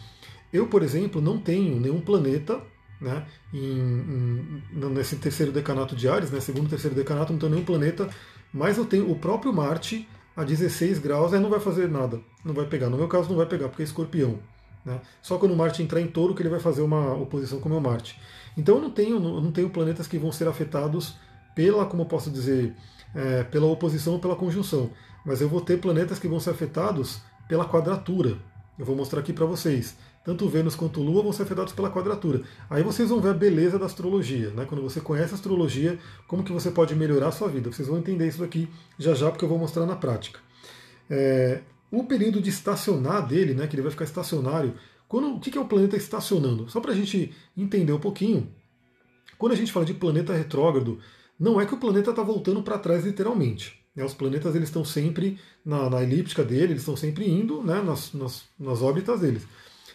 [0.53, 2.63] Eu, por exemplo, não tenho nenhum planeta
[3.01, 7.65] né, em, em, nesse terceiro decanato de Ares, né, segundo terceiro decanato, não tenho nenhum
[7.65, 8.09] planeta
[8.55, 12.55] mas eu tenho o próprio Marte a 16 graus, aí não vai fazer nada, não
[12.55, 12.89] vai pegar.
[12.89, 14.39] No meu caso não vai pegar, porque é escorpião.
[14.85, 15.01] Né?
[15.21, 17.73] Só quando o Marte entrar em touro que ele vai fazer uma oposição com o
[17.73, 18.21] meu Marte.
[18.57, 21.17] Então eu não tenho, eu não tenho planetas que vão ser afetados
[21.53, 22.73] pela, como eu posso dizer,
[23.13, 24.91] é, pela oposição ou pela conjunção.
[25.27, 28.39] Mas eu vou ter planetas que vão ser afetados pela quadratura.
[28.79, 29.97] Eu vou mostrar aqui para vocês.
[30.25, 32.43] Tanto Vênus quanto Lua vão ser afetados pela quadratura.
[32.71, 34.51] Aí vocês vão ver a beleza da astrologia.
[34.51, 34.65] Né?
[34.65, 37.71] Quando você conhece a astrologia, como que você pode melhorar a sua vida.
[37.71, 40.41] Vocês vão entender isso aqui já já, porque eu vou mostrar na prática.
[41.11, 41.61] É,
[41.91, 44.75] o período de estacionar dele, né, que ele vai ficar estacionário,
[45.07, 46.69] quando, o que é o planeta estacionando?
[46.71, 48.49] Só para a gente entender um pouquinho,
[49.39, 50.99] quando a gente fala de planeta retrógrado,
[51.39, 53.79] não é que o planeta está voltando para trás literalmente.
[53.95, 54.05] Né?
[54.05, 58.13] Os planetas eles estão sempre na, na, elíptica dele, eles estão sempre indo né, nas,
[58.13, 59.47] nas, nas órbitas deles.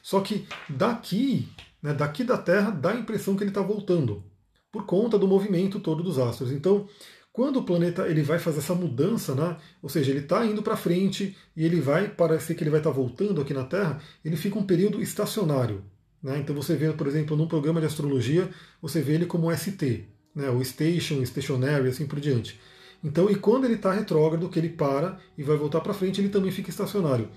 [0.02, 1.48] Só que daqui,
[1.82, 4.24] né, daqui da Terra, dá a impressão que ele está voltando,
[4.72, 6.52] por conta do movimento todo dos astros.
[6.52, 6.88] Então,
[7.32, 10.76] quando o planeta ele vai fazer essa mudança, né, ou seja, ele está indo para
[10.76, 14.36] frente e ele vai parecer que ele vai estar tá voltando aqui na Terra, ele
[14.36, 15.84] fica um período estacionário.
[16.22, 16.38] Né?
[16.40, 18.50] Então você vê, por exemplo, num programa de astrologia,
[18.82, 22.60] você vê ele como ST, né, o Station, Stationary, assim por diante.
[23.04, 26.30] Então, e quando ele está retrógrado, que ele para e vai voltar para frente, ele
[26.30, 27.30] também fica estacionário.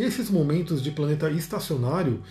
[0.00, 2.22] Esses momentos de planeta estacionário,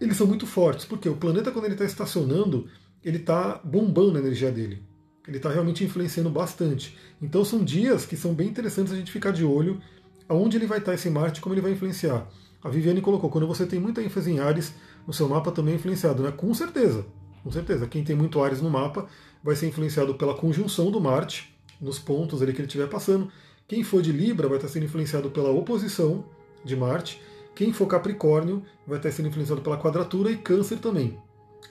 [0.00, 2.66] eles são muito fortes, porque o planeta, quando ele está estacionando,
[3.04, 4.82] ele está bombando a energia dele.
[5.28, 6.98] Ele está realmente influenciando bastante.
[7.22, 9.80] Então são dias que são bem interessantes a gente ficar de olho
[10.28, 12.28] aonde ele vai estar tá esse Marte, como ele vai influenciar.
[12.64, 14.74] A Viviane colocou, quando você tem muita ênfase em Ares,
[15.06, 16.32] no seu mapa também é influenciado, né?
[16.32, 17.06] Com certeza,
[17.44, 17.86] com certeza.
[17.86, 19.06] Quem tem muito Ares no mapa
[19.40, 23.30] vai ser influenciado pela conjunção do Marte, nos pontos ali que ele estiver passando.
[23.68, 26.24] Quem for de Libra vai estar sendo influenciado pela oposição
[26.64, 27.20] de Marte.
[27.54, 31.18] Quem for Capricórnio vai estar sendo influenciado pela quadratura e Câncer também.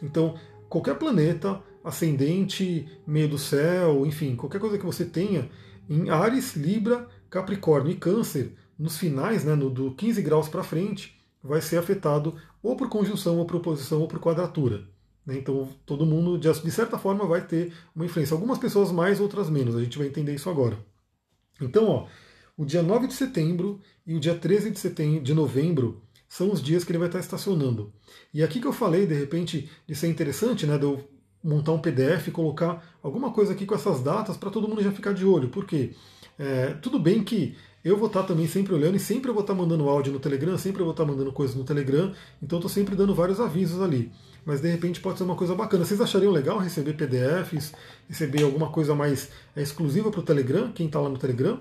[0.01, 0.35] Então,
[0.69, 5.49] qualquer planeta, ascendente, meio do céu, enfim, qualquer coisa que você tenha
[5.89, 11.19] em Ares, Libra, Capricórnio e Câncer, nos finais, né, no, do 15 graus para frente,
[11.43, 14.83] vai ser afetado ou por conjunção, ou por oposição, ou por quadratura.
[15.25, 15.37] Né?
[15.37, 18.33] Então, todo mundo, de certa forma, vai ter uma influência.
[18.33, 19.75] Algumas pessoas mais, outras menos.
[19.75, 20.77] A gente vai entender isso agora.
[21.59, 22.07] Então, ó,
[22.61, 26.61] o dia 9 de setembro e o dia 13 de, setembro, de novembro são os
[26.61, 27.91] dias que ele vai estar estacionando.
[28.31, 31.03] E aqui que eu falei, de repente, de ser interessante, né, de eu
[31.43, 35.11] montar um PDF colocar alguma coisa aqui com essas datas para todo mundo já ficar
[35.11, 35.49] de olho.
[35.49, 35.93] Por quê?
[36.37, 39.55] É, tudo bem que eu vou estar também sempre olhando e sempre eu vou estar
[39.55, 42.95] mandando áudio no Telegram, sempre eu vou estar mandando coisas no Telegram, então estou sempre
[42.95, 44.11] dando vários avisos ali.
[44.45, 45.83] Mas de repente pode ser uma coisa bacana.
[45.83, 47.73] Vocês achariam legal receber PDFs,
[48.07, 51.59] receber alguma coisa mais é, exclusiva para o Telegram, quem está lá no Telegram?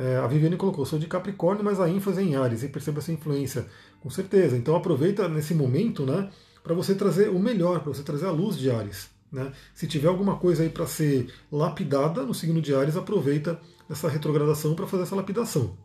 [0.00, 3.00] É, a Viviane colocou, sou de Capricórnio, mas a ênfase é em Ares, e perceba
[3.00, 3.66] essa influência,
[4.00, 4.56] com certeza.
[4.56, 6.30] Então aproveita nesse momento né,
[6.62, 9.10] para você trazer o melhor, para você trazer a luz de Ares.
[9.30, 9.52] Né?
[9.74, 13.60] Se tiver alguma coisa aí para ser lapidada no signo de Ares, aproveita
[13.90, 15.76] essa retrogradação para fazer essa lapidação.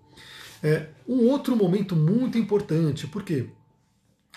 [0.64, 3.50] É, um outro momento muito importante, porque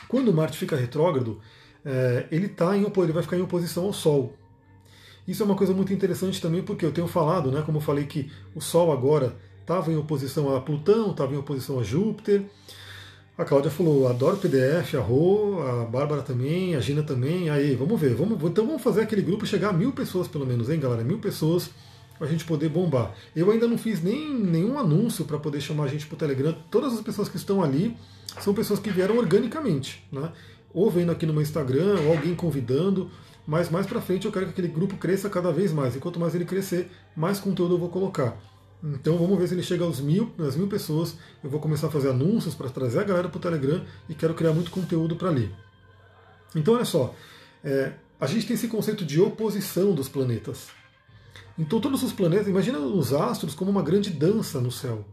[0.09, 1.41] quando Marte fica retrógrado,
[1.85, 4.37] é, ele, tá em, ele vai ficar em oposição ao Sol.
[5.27, 8.07] Isso é uma coisa muito interessante também, porque eu tenho falado, né, como eu falei
[8.07, 9.37] que o Sol agora
[9.69, 12.43] estava em oposição a Plutão, estava em oposição a Júpiter.
[13.37, 17.51] A Cláudia falou, adoro PDF, a Rô, a Bárbara também, a Gina também.
[17.51, 20.71] Aí, vamos ver, vamos, então vamos fazer aquele grupo chegar a mil pessoas pelo menos,
[20.71, 21.05] hein, galera?
[21.05, 21.71] Mil pessoas
[22.17, 23.15] para a gente poder bombar.
[23.37, 26.57] Eu ainda não fiz nem nenhum anúncio para poder chamar a gente para o Telegram.
[26.71, 27.95] Todas as pessoas que estão ali
[28.41, 30.33] são pessoas que vieram organicamente, né?
[30.73, 33.11] Ou vendo aqui no meu Instagram, ou alguém convidando.
[33.47, 35.95] Mas mais para frente eu quero que aquele grupo cresça cada vez mais.
[35.95, 38.37] E quanto mais ele crescer, mais conteúdo eu vou colocar.
[38.83, 41.17] Então vamos ver se ele chega aos mil, às mil pessoas.
[41.43, 44.35] Eu vou começar a fazer anúncios para trazer a galera para o Telegram e quero
[44.35, 45.53] criar muito conteúdo para ali.
[46.55, 47.15] Então olha só,
[47.65, 50.69] é, a gente tem esse conceito de oposição dos planetas.
[51.59, 55.05] Então todos os planetas, imagina os astros como uma grande dança no céu.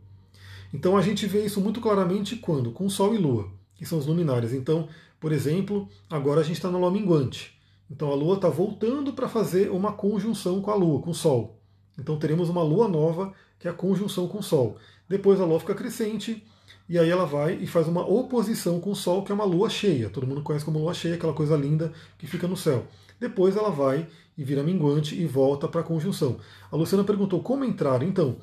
[0.71, 2.71] Então a gente vê isso muito claramente quando?
[2.71, 4.53] Com Sol e Lua, que são os luminares.
[4.53, 4.87] Então,
[5.19, 7.59] por exemplo, agora a gente está na Lua minguante.
[7.89, 11.59] Então a Lua está voltando para fazer uma conjunção com a Lua, com o Sol.
[11.97, 14.77] Então teremos uma Lua nova, que é a conjunção com o Sol.
[15.07, 16.45] Depois a Lua fica crescente,
[16.87, 19.69] e aí ela vai e faz uma oposição com o Sol, que é uma Lua
[19.69, 20.09] cheia.
[20.09, 22.85] Todo mundo conhece como Lua cheia, aquela coisa linda que fica no céu.
[23.19, 26.37] Depois ela vai e vira minguante e volta para a conjunção.
[26.71, 28.03] A Luciana perguntou como entrar.
[28.03, 28.37] Então,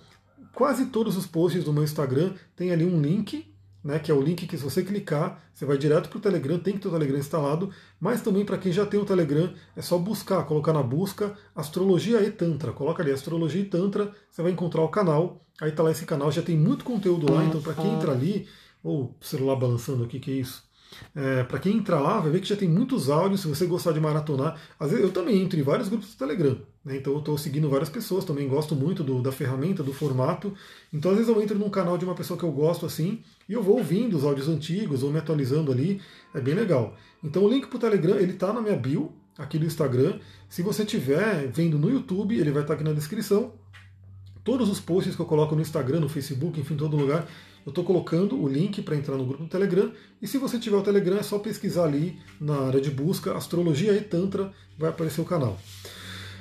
[0.54, 3.51] quase todos os posts do meu Instagram tem ali um link,
[3.84, 6.58] né, que é o link que se você clicar, você vai direto para o Telegram,
[6.58, 9.82] tem que ter o Telegram instalado, mas também para quem já tem o Telegram, é
[9.82, 12.72] só buscar, colocar na busca Astrologia e Tantra.
[12.72, 15.44] Coloca ali Astrologia e Tantra, você vai encontrar o canal.
[15.60, 18.48] Aí está lá esse canal, já tem muito conteúdo lá, então para quem entra ali,
[18.82, 20.64] ou celular balançando aqui, que é isso?
[21.14, 23.40] É, para quem entrar lá, vai ver que já tem muitos áudios.
[23.40, 26.58] Se você gostar de maratonar, às vezes eu também entro em vários grupos do Telegram.
[26.84, 26.96] Né?
[26.96, 30.54] Então eu estou seguindo várias pessoas, também gosto muito do, da ferramenta, do formato.
[30.92, 33.52] Então às vezes eu entro num canal de uma pessoa que eu gosto assim e
[33.52, 36.00] eu vou ouvindo os áudios antigos ou me atualizando ali.
[36.34, 36.96] É bem legal.
[37.22, 40.18] Então o link para o Telegram ele está na minha bio aqui do Instagram.
[40.48, 43.52] Se você estiver vendo no YouTube, ele vai estar tá aqui na descrição.
[44.44, 47.28] Todos os posts que eu coloco no Instagram, no Facebook, enfim, todo lugar,
[47.64, 49.92] eu estou colocando o link para entrar no grupo do Telegram.
[50.20, 53.92] E se você tiver o Telegram, é só pesquisar ali na área de busca Astrologia
[53.94, 55.58] e Tantra, vai aparecer o canal.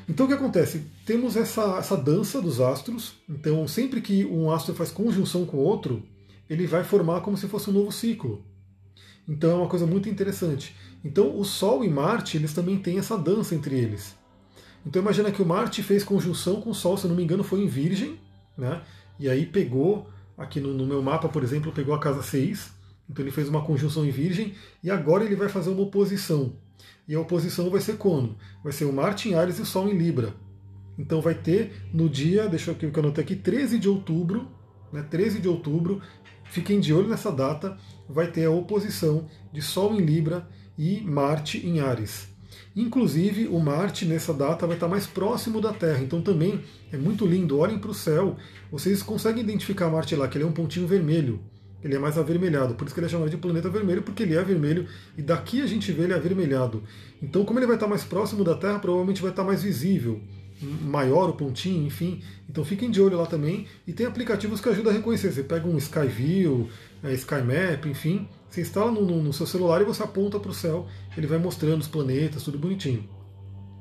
[0.09, 0.83] Então o que acontece?
[1.05, 3.13] Temos essa, essa dança dos astros.
[3.29, 6.03] Então, sempre que um astro faz conjunção com outro,
[6.49, 8.43] ele vai formar como se fosse um novo ciclo.
[9.27, 10.75] Então é uma coisa muito interessante.
[11.03, 14.15] Então o Sol e Marte, eles também têm essa dança entre eles.
[14.85, 17.61] Então imagina que o Marte fez conjunção com o Sol, se não me engano, foi
[17.61, 18.19] em Virgem,
[18.57, 18.81] né?
[19.19, 20.09] E aí pegou,
[20.41, 22.71] aqui no, no meu mapa, por exemplo, pegou a casa 6,
[23.09, 26.53] então ele fez uma conjunção em Virgem, e agora ele vai fazer uma oposição.
[27.07, 28.35] E a oposição vai ser quando?
[28.63, 30.33] Vai ser o Marte em Ares e o Sol em Libra.
[30.97, 34.47] Então vai ter no dia, deixa eu que eu anotei aqui, 13 de outubro,
[34.91, 36.01] né, 13 de outubro,
[36.43, 37.77] fiquem de olho nessa data,
[38.09, 42.30] vai ter a oposição de Sol em Libra e Marte em Ares.
[42.75, 47.25] Inclusive, o Marte nessa data vai estar mais próximo da Terra, então também é muito
[47.25, 47.59] lindo.
[47.59, 48.37] Olhem para o céu,
[48.71, 51.41] vocês conseguem identificar Marte lá, que ele é um pontinho vermelho.
[51.83, 54.35] Ele é mais avermelhado, por isso que ele é chamado de planeta vermelho, porque ele
[54.35, 56.83] é vermelho e daqui a gente vê ele avermelhado.
[57.21, 60.21] Então, como ele vai estar mais próximo da Terra, provavelmente vai estar mais visível,
[60.83, 62.21] maior o pontinho, enfim.
[62.47, 63.65] Então, fiquem de olho lá também.
[63.87, 65.31] E tem aplicativos que ajudam a reconhecer.
[65.31, 66.69] Você pega um Skyview,
[67.03, 70.53] é, SkyMap, enfim, você instala no, no, no seu celular e você aponta para o
[70.53, 70.85] céu,
[71.15, 73.09] ele vai mostrando os planetas, tudo bonitinho.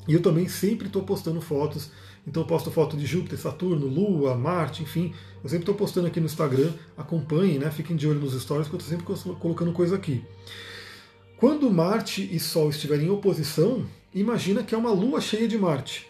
[0.07, 1.91] E eu também sempre estou postando fotos,
[2.25, 5.13] então eu posto foto de Júpiter, Saturno, Lua, Marte, enfim.
[5.43, 7.69] Eu sempre estou postando aqui no Instagram, acompanhem, né?
[7.71, 10.25] Fiquem de olho nos stories, porque eu estou sempre colocando coisa aqui.
[11.37, 16.07] Quando Marte e Sol estiverem em oposição, imagina que é uma lua cheia de Marte.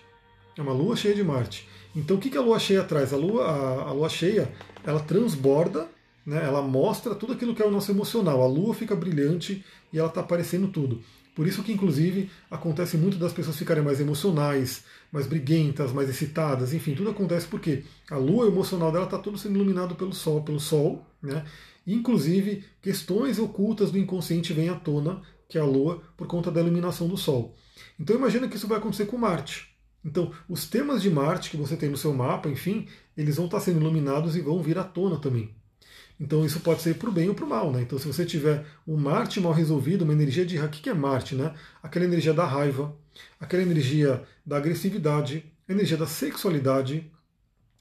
[0.59, 1.67] É uma lua cheia de Marte.
[1.97, 3.15] Então o que a lua cheia traz?
[3.15, 4.53] A lua, a, a lua cheia
[4.85, 5.89] ela transborda
[6.25, 8.43] né, ela mostra tudo aquilo que é o nosso emocional.
[8.43, 11.03] A lua fica brilhante e ela está aparecendo tudo.
[11.35, 16.75] Por isso que, inclusive, acontece muito das pessoas ficarem mais emocionais, mais briguentas, mais excitadas,
[16.75, 20.61] enfim, tudo acontece porque a lua emocional dela está tudo sendo iluminado pelo sol, pelo
[20.61, 21.45] sol, né?
[21.87, 26.61] inclusive, questões ocultas do inconsciente vêm à tona, que é a lua, por conta da
[26.61, 27.55] iluminação do sol.
[27.99, 29.71] Então imagina que isso vai acontecer com Marte.
[30.05, 33.61] Então, os temas de Marte que você tem no seu mapa, enfim, eles vão estar
[33.61, 35.55] sendo iluminados e vão vir à tona também.
[36.21, 37.73] Então isso pode ser para o bem ou para o mal.
[37.73, 37.81] Né?
[37.83, 40.59] Então se você tiver um Marte mal resolvido, uma energia de...
[40.59, 41.35] O que é Marte?
[41.35, 41.55] Né?
[41.83, 42.95] Aquela energia da raiva,
[43.41, 47.11] aquela energia da agressividade, energia da sexualidade.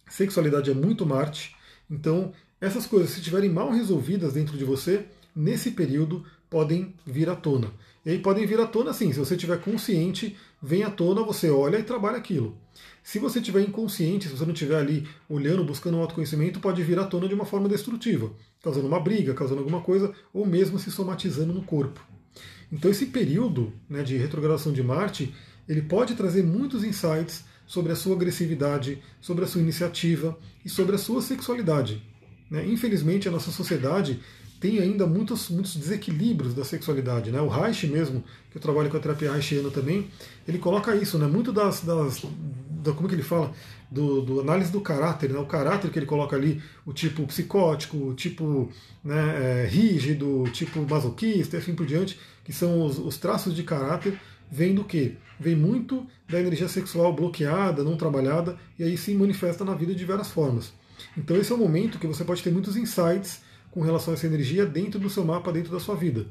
[0.10, 1.56] Sexualidade é muito Marte.
[1.90, 7.36] Então essas coisas, se estiverem mal resolvidas dentro de você, nesse período podem vir à
[7.36, 7.72] tona.
[8.06, 11.50] E aí podem vir à tona sim, se você estiver consciente, vem à tona, você
[11.50, 12.58] olha e trabalha aquilo.
[13.10, 17.00] Se você estiver inconsciente, se você não estiver ali olhando, buscando um autoconhecimento, pode vir
[17.00, 20.92] à tona de uma forma destrutiva, causando uma briga, causando alguma coisa, ou mesmo se
[20.92, 22.00] somatizando no corpo.
[22.72, 25.34] Então esse período né, de retrogradação de Marte,
[25.68, 30.94] ele pode trazer muitos insights sobre a sua agressividade, sobre a sua iniciativa e sobre
[30.94, 32.04] a sua sexualidade.
[32.48, 32.64] Né?
[32.68, 34.20] Infelizmente, a nossa sociedade
[34.60, 37.32] tem ainda muitos, muitos desequilíbrios da sexualidade.
[37.32, 37.42] Né?
[37.42, 40.12] O Reich mesmo, que eu trabalho com a terapia Reichiana também,
[40.48, 41.26] ele coloca isso, né?
[41.26, 42.24] muito das, das
[42.80, 43.52] da, como que ele fala?
[43.90, 45.40] Do, do, análise do caráter, né?
[45.40, 48.70] o caráter que ele coloca ali, o tipo psicótico, o tipo
[49.04, 53.56] né, é, rígido, o tipo masoquista e assim por diante, que são os, os traços
[53.56, 54.20] de caráter,
[54.52, 55.18] vem do que?
[55.40, 60.06] Vem muito da energia sexual bloqueada, não trabalhada, e aí se manifesta na vida de
[60.06, 60.72] várias formas.
[61.18, 64.28] Então esse é o momento que você pode ter muitos insights com relação a essa
[64.28, 66.26] energia dentro do seu mapa, dentro da sua vida.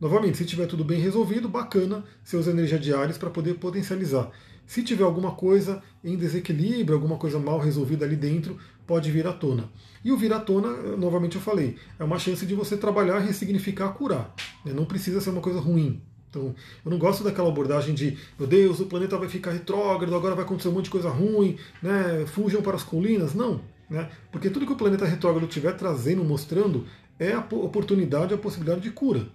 [0.00, 2.80] Novamente, se tiver tudo bem resolvido, bacana, você usa energia
[3.18, 4.30] para poder potencializar.
[4.66, 9.32] Se tiver alguma coisa em desequilíbrio, alguma coisa mal resolvida ali dentro, pode vir à
[9.32, 9.70] tona.
[10.04, 13.88] E o vir à tona, novamente eu falei, é uma chance de você trabalhar, ressignificar,
[13.90, 14.34] curar.
[14.64, 14.72] Né?
[14.72, 16.00] Não precisa ser uma coisa ruim.
[16.28, 20.34] Então, eu não gosto daquela abordagem de, meu Deus, o planeta vai ficar retrógrado, agora
[20.34, 22.24] vai acontecer um monte de coisa ruim, né?
[22.26, 23.34] fujam para as colinas.
[23.34, 24.10] Não, né?
[24.32, 26.86] porque tudo que o planeta retrógrado estiver trazendo, mostrando,
[27.18, 29.28] é a oportunidade, a possibilidade de cura.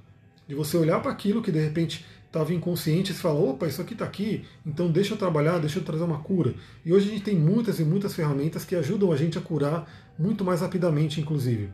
[0.48, 3.94] De você olhar para aquilo que de repente estava inconsciente você fala, opa, isso aqui
[3.94, 6.54] está aqui, então deixa eu trabalhar, deixa eu trazer uma cura.
[6.86, 9.92] E hoje a gente tem muitas e muitas ferramentas que ajudam a gente a curar
[10.18, 11.70] muito mais rapidamente, inclusive.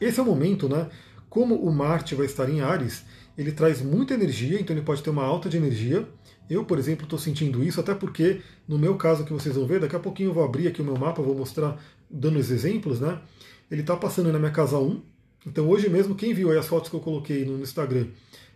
[0.00, 0.88] Esse é o momento, né?
[1.30, 3.04] Como o Marte vai estar em Ares,
[3.38, 6.06] ele traz muita energia, então ele pode ter uma alta de energia.
[6.50, 9.80] Eu, por exemplo, estou sentindo isso, até porque, no meu caso que vocês vão ver,
[9.80, 11.80] daqui a pouquinho eu vou abrir aqui o meu mapa, vou mostrar,
[12.10, 13.20] dando os exemplos, né?
[13.70, 15.00] Ele está passando na minha casa 1,
[15.46, 18.06] Então hoje mesmo, quem viu as fotos que eu coloquei no Instagram,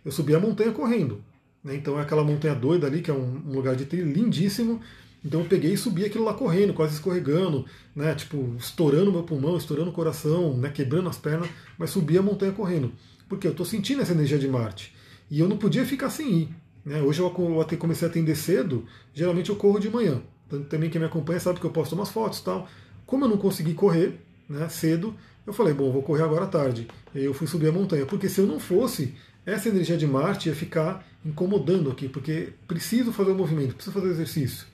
[0.03, 1.21] eu subi a montanha correndo.
[1.63, 1.75] Né?
[1.75, 4.81] Então é aquela montanha doida ali, que é um, um lugar de trilho lindíssimo.
[5.23, 8.15] Então eu peguei e subi aquilo lá correndo, quase escorregando, né?
[8.15, 10.69] Tipo, estourando meu pulmão, estourando o coração, né?
[10.69, 12.93] quebrando as pernas, mas subi a montanha correndo.
[13.27, 14.95] Porque eu estou sentindo essa energia de Marte.
[15.29, 16.49] E eu não podia ficar sem ir.
[16.85, 17.01] Né?
[17.01, 17.29] Hoje eu
[17.77, 20.21] comecei a atender cedo, geralmente eu corro de manhã.
[20.69, 22.67] Também quem me acompanha sabe que eu posto umas fotos e tal.
[23.05, 25.13] Como eu não consegui correr né, cedo,
[25.45, 26.87] eu falei, bom, vou correr agora à tarde.
[27.13, 28.05] E aí eu fui subir a montanha.
[28.05, 29.13] Porque se eu não fosse,
[29.49, 34.07] essa energia de Marte ia ficar incomodando aqui, porque preciso fazer o movimento, preciso fazer
[34.07, 34.65] o exercício.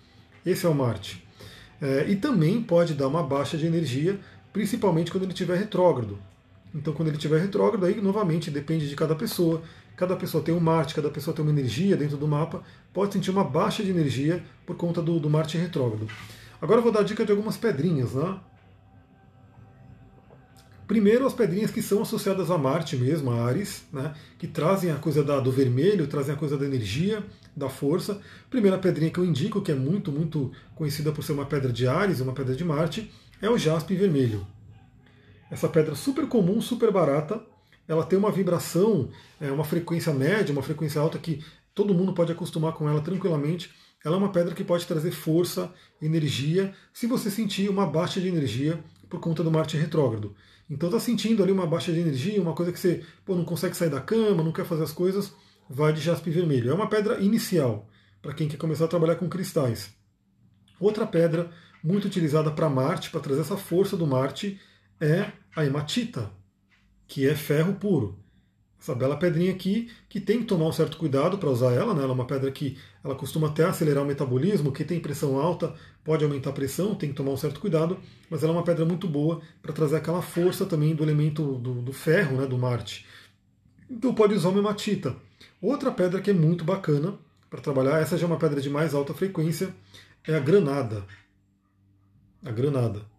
[0.45, 1.25] Esse é o Marte.
[1.81, 4.19] É, e também pode dar uma baixa de energia,
[4.53, 6.17] principalmente quando ele estiver retrógrado.
[6.73, 9.61] Então, quando ele estiver retrógrado, aí novamente depende de cada pessoa.
[9.95, 12.61] Cada pessoa tem um Marte, cada pessoa tem uma energia dentro do mapa.
[12.93, 16.07] Pode sentir uma baixa de energia por conta do, do Marte retrógrado.
[16.61, 18.37] Agora eu vou dar dica de algumas pedrinhas, né?
[20.87, 24.95] Primeiro, as pedrinhas que são associadas a Marte mesmo, a Ares, né, que trazem a
[24.95, 27.23] coisa da, do vermelho, trazem a coisa da energia,
[27.55, 28.21] da força.
[28.49, 31.87] Primeira pedrinha que eu indico, que é muito, muito conhecida por ser uma pedra de
[31.87, 33.11] Ares, uma pedra de Marte,
[33.41, 34.45] é o jaspe vermelho.
[35.49, 37.41] Essa pedra super comum, super barata,
[37.87, 39.09] ela tem uma vibração,
[39.39, 43.71] é, uma frequência média, uma frequência alta que todo mundo pode acostumar com ela tranquilamente.
[44.03, 48.27] Ela é uma pedra que pode trazer força, energia, se você sentir uma baixa de
[48.27, 48.79] energia
[49.09, 50.35] por conta do Marte retrógrado.
[50.69, 53.75] Então está sentindo ali uma baixa de energia, uma coisa que você pô, não consegue
[53.75, 55.33] sair da cama, não quer fazer as coisas,
[55.69, 56.71] vai de jaspe vermelho.
[56.71, 57.87] É uma pedra inicial
[58.21, 59.93] para quem quer começar a trabalhar com cristais.
[60.79, 61.51] Outra pedra
[61.83, 64.59] muito utilizada para Marte, para trazer essa força do Marte,
[64.99, 66.31] é a hematita,
[67.07, 68.24] que é ferro puro.
[68.79, 72.03] Essa bela pedrinha aqui, que tem que tomar um certo cuidado para usar ela, né?
[72.03, 75.73] ela é uma pedra que ela costuma até acelerar o metabolismo, quem tem pressão alta
[76.03, 77.97] pode aumentar a pressão, tem que tomar um certo cuidado,
[78.29, 81.81] mas ela é uma pedra muito boa para trazer aquela força também do elemento do,
[81.81, 83.05] do ferro, né, do Marte.
[83.89, 85.15] Então pode usar uma hematita.
[85.61, 87.15] Outra pedra que é muito bacana
[87.49, 89.73] para trabalhar, essa já é uma pedra de mais alta frequência,
[90.27, 91.03] é a granada.
[92.43, 93.14] A granada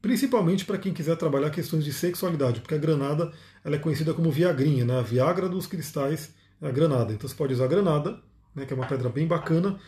[0.00, 3.32] principalmente para quem quiser trabalhar questões de sexualidade, porque a granada
[3.64, 4.98] ela é conhecida como viagrinha, né?
[4.98, 7.12] a viagra dos cristais é a granada.
[7.12, 8.20] Então você pode usar a granada,
[8.54, 9.78] né, que é uma pedra bem bacana.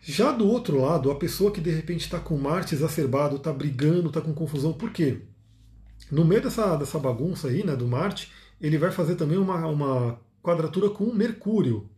[0.00, 4.08] Já do outro lado, a pessoa que de repente está com Marte exacerbado, está brigando,
[4.08, 5.22] está com confusão, por quê?
[6.10, 10.20] No meio dessa, dessa bagunça aí, né, do Marte, ele vai fazer também uma, uma
[10.42, 11.88] quadratura com Mercúrio.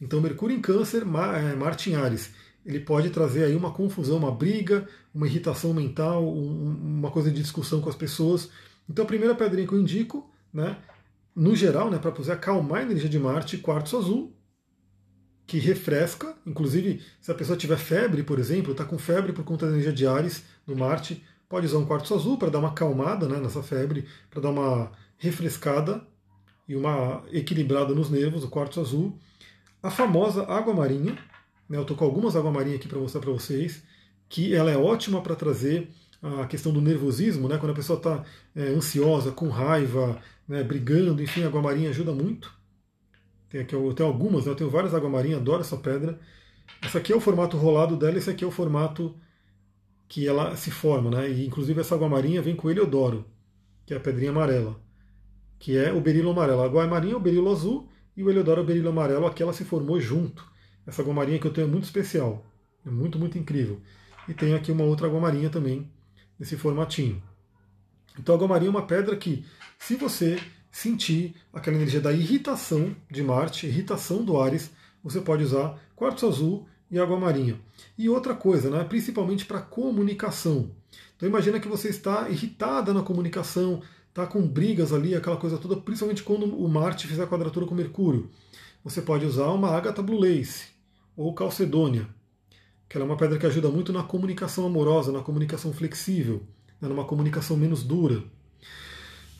[0.00, 2.32] Então, Mercúrio em Câncer, é, Marte em Ares
[2.68, 7.40] ele pode trazer aí uma confusão, uma briga, uma irritação mental, um, uma coisa de
[7.40, 8.50] discussão com as pessoas.
[8.86, 10.76] Então a primeira pedrinha que eu indico, né,
[11.34, 14.36] no geral, né, para poder acalmar a energia de Marte, quartzo azul,
[15.46, 19.64] que refresca, inclusive se a pessoa tiver febre, por exemplo, está com febre por conta
[19.64, 23.26] da energia de Ares no Marte, pode usar um quartzo azul para dar uma acalmada
[23.26, 26.06] né, nessa febre, para dar uma refrescada
[26.68, 29.18] e uma equilibrada nos nervos, o quartzo azul.
[29.82, 31.16] A famosa água marinha,
[31.76, 33.82] eu estou com algumas água marinha aqui para mostrar para vocês,
[34.28, 35.88] que ela é ótima para trazer
[36.22, 41.22] a questão do nervosismo, né, quando a pessoa está é, ansiosa, com raiva, né, brigando,
[41.22, 42.52] enfim, a água marinha ajuda muito.
[43.48, 46.18] Tem aqui, eu tenho algumas, né, eu tenho várias água marinha, adoro essa pedra.
[46.82, 49.14] Essa aqui é o formato rolado dela, esse aqui é o formato
[50.08, 51.30] que ela se forma, né?
[51.30, 53.26] E inclusive essa água marinha vem com heliodoro,
[53.86, 54.80] que é a pedrinha amarela,
[55.58, 56.62] que é o berilo amarelo.
[56.62, 59.42] A água marinha é o berilo azul e o heliodoro é o berilo amarelo, aqui
[59.42, 60.44] ela se formou junto.
[60.88, 62.42] Essa gomarinha que eu tenho é muito especial,
[62.84, 63.78] é muito, muito incrível.
[64.26, 65.86] E tem aqui uma outra gomarinha também,
[66.38, 67.22] nesse formatinho.
[68.18, 69.44] Então a gomarinha é uma pedra que,
[69.78, 70.40] se você
[70.72, 74.70] sentir aquela energia da irritação de Marte, irritação do Ares,
[75.04, 77.60] você pode usar quartzo azul e água marinha.
[77.98, 80.70] E outra coisa, né, principalmente para comunicação.
[81.14, 85.76] Então imagina que você está irritada na comunicação, está com brigas ali, aquela coisa toda,
[85.76, 88.30] principalmente quando o Marte fizer quadratura com Mercúrio.
[88.82, 90.77] Você pode usar uma ágata blue lace,
[91.18, 92.06] ou calcedônia,
[92.88, 96.44] que ela é uma pedra que ajuda muito na comunicação amorosa, na comunicação flexível,
[96.80, 98.22] né, numa comunicação menos dura.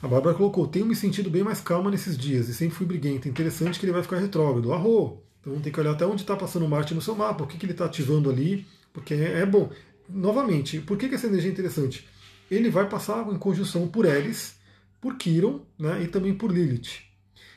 [0.03, 3.29] A Bárbara colocou, tenho me sentido bem mais calma nesses dias e sempre fui briguenta.
[3.29, 4.73] Interessante que ele vai ficar retrógrado.
[4.73, 5.23] Arro!
[5.41, 7.65] Então tem que olhar até onde está passando Marte no seu mapa, o que, que
[7.65, 9.71] ele está ativando ali, porque é, é, bom.
[10.09, 12.09] Novamente, por que, que essa energia é interessante?
[12.51, 14.57] Ele vai passar em conjunção por Eris,
[15.01, 17.03] por Quiron né, e também por Lilith.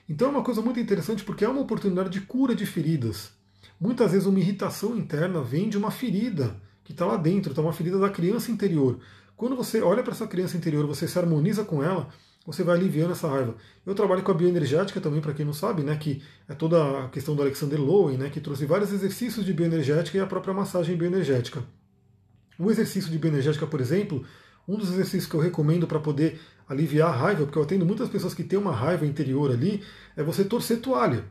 [0.08, 3.41] Então é uma coisa muito interessante porque é uma oportunidade de cura de feridas.
[3.82, 7.74] Muitas vezes uma irritação interna vem de uma ferida que está lá dentro, está uma
[7.74, 9.00] ferida da criança interior.
[9.36, 12.08] Quando você olha para essa criança interior, você se harmoniza com ela,
[12.46, 13.56] você vai aliviando essa raiva.
[13.84, 17.10] Eu trabalho com a bioenergética também, para quem não sabe, né, que é toda a
[17.10, 20.96] questão do Alexander Lowen, né, que trouxe vários exercícios de bioenergética e a própria massagem
[20.96, 21.64] bioenergética.
[22.60, 24.24] O exercício de bioenergética, por exemplo,
[24.68, 28.10] um dos exercícios que eu recomendo para poder aliviar a raiva, porque eu atendo muitas
[28.10, 29.82] pessoas que têm uma raiva interior ali,
[30.16, 31.26] é você torcer toalha.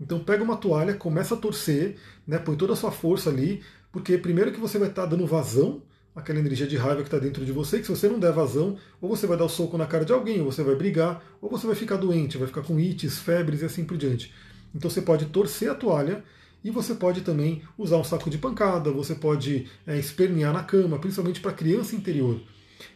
[0.00, 4.18] Então pega uma toalha, começa a torcer, né, põe toda a sua força ali, porque
[4.18, 5.82] primeiro que você vai estar dando vazão
[6.14, 8.76] àquela energia de raiva que está dentro de você, que se você não der vazão,
[9.00, 11.22] ou você vai dar o um soco na cara de alguém, ou você vai brigar,
[11.40, 14.32] ou você vai ficar doente, vai ficar com ites, febres e assim por diante.
[14.74, 16.22] Então você pode torcer a toalha
[16.62, 20.98] e você pode também usar um saco de pancada, você pode é, espernear na cama,
[20.98, 22.40] principalmente para criança interior.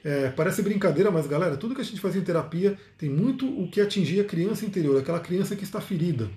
[0.05, 3.71] É, parece brincadeira, mas galera, tudo que a gente faz em terapia tem muito o
[3.71, 6.29] que atingir a criança interior, aquela criança que está ferida.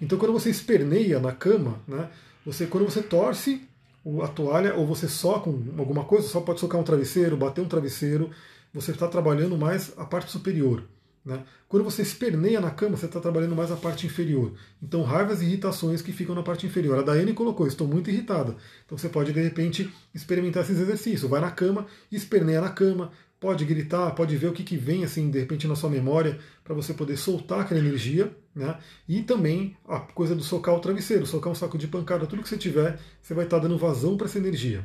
[0.00, 2.08] Então quando você esperneia na cama, né,
[2.44, 3.62] você, quando você torce
[4.22, 8.30] a toalha ou você soca alguma coisa, só pode socar um travesseiro, bater um travesseiro,
[8.72, 10.84] você está trabalhando mais a parte superior.
[11.24, 11.42] Né?
[11.68, 14.52] Quando você esperneia na cama, você está trabalhando mais a parte inferior.
[14.80, 16.96] Então, raivas e irritações que ficam na parte inferior.
[17.00, 18.54] A Daiane colocou, estou muito irritada.
[18.84, 21.28] Então, você pode, de repente, experimentar esses exercícios.
[21.28, 25.30] Vai na cama, esperneia na cama, pode gritar, pode ver o que, que vem, assim,
[25.30, 28.34] de repente, na sua memória, para você poder soltar aquela energia.
[28.54, 28.78] Né?
[29.06, 32.48] E também a coisa do socar o travesseiro, socar um saco de pancada, tudo que
[32.48, 34.84] você tiver, você vai estar tá dando vazão para essa energia.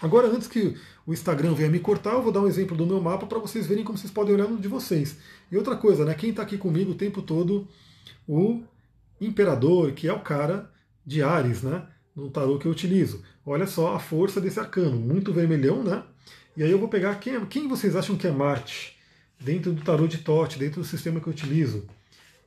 [0.00, 3.00] Agora, antes que o Instagram venha me cortar, eu vou dar um exemplo do meu
[3.00, 5.18] mapa para vocês verem como vocês podem olhar no de vocês.
[5.52, 6.14] E outra coisa, né?
[6.14, 7.68] Quem está aqui comigo o tempo todo,
[8.26, 8.62] o
[9.20, 10.70] Imperador, que é o cara
[11.04, 11.86] de Ares, né?
[12.16, 13.22] No tarô que eu utilizo.
[13.44, 16.02] Olha só a força desse arcano, muito vermelhão, né?
[16.60, 18.94] E aí eu vou pegar quem, quem vocês acham que é Marte
[19.40, 21.88] dentro do tarô de Tote, dentro do sistema que eu utilizo.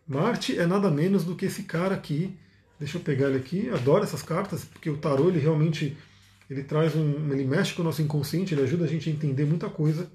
[0.08, 2.38] Marte é nada menos do que esse cara aqui.
[2.78, 3.72] Deixa eu pegar ele aqui.
[3.72, 5.98] Adoro essas cartas, porque o tarô ele realmente
[6.48, 9.46] ele traz um, ele mexe com o nosso inconsciente, ele ajuda a gente a entender
[9.46, 10.12] muita coisa.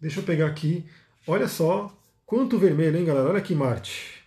[0.00, 0.84] Deixa eu pegar aqui.
[1.24, 3.28] Olha só quanto vermelho, hein, galera?
[3.28, 4.24] Olha aqui Marte.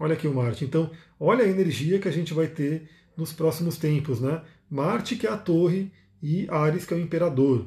[0.00, 0.64] Olha aqui o Marte.
[0.64, 4.40] Então, olha a energia que a gente vai ter nos próximos tempos, né?
[4.70, 5.92] Marte que é a torre
[6.22, 7.66] e Ares que é o imperador.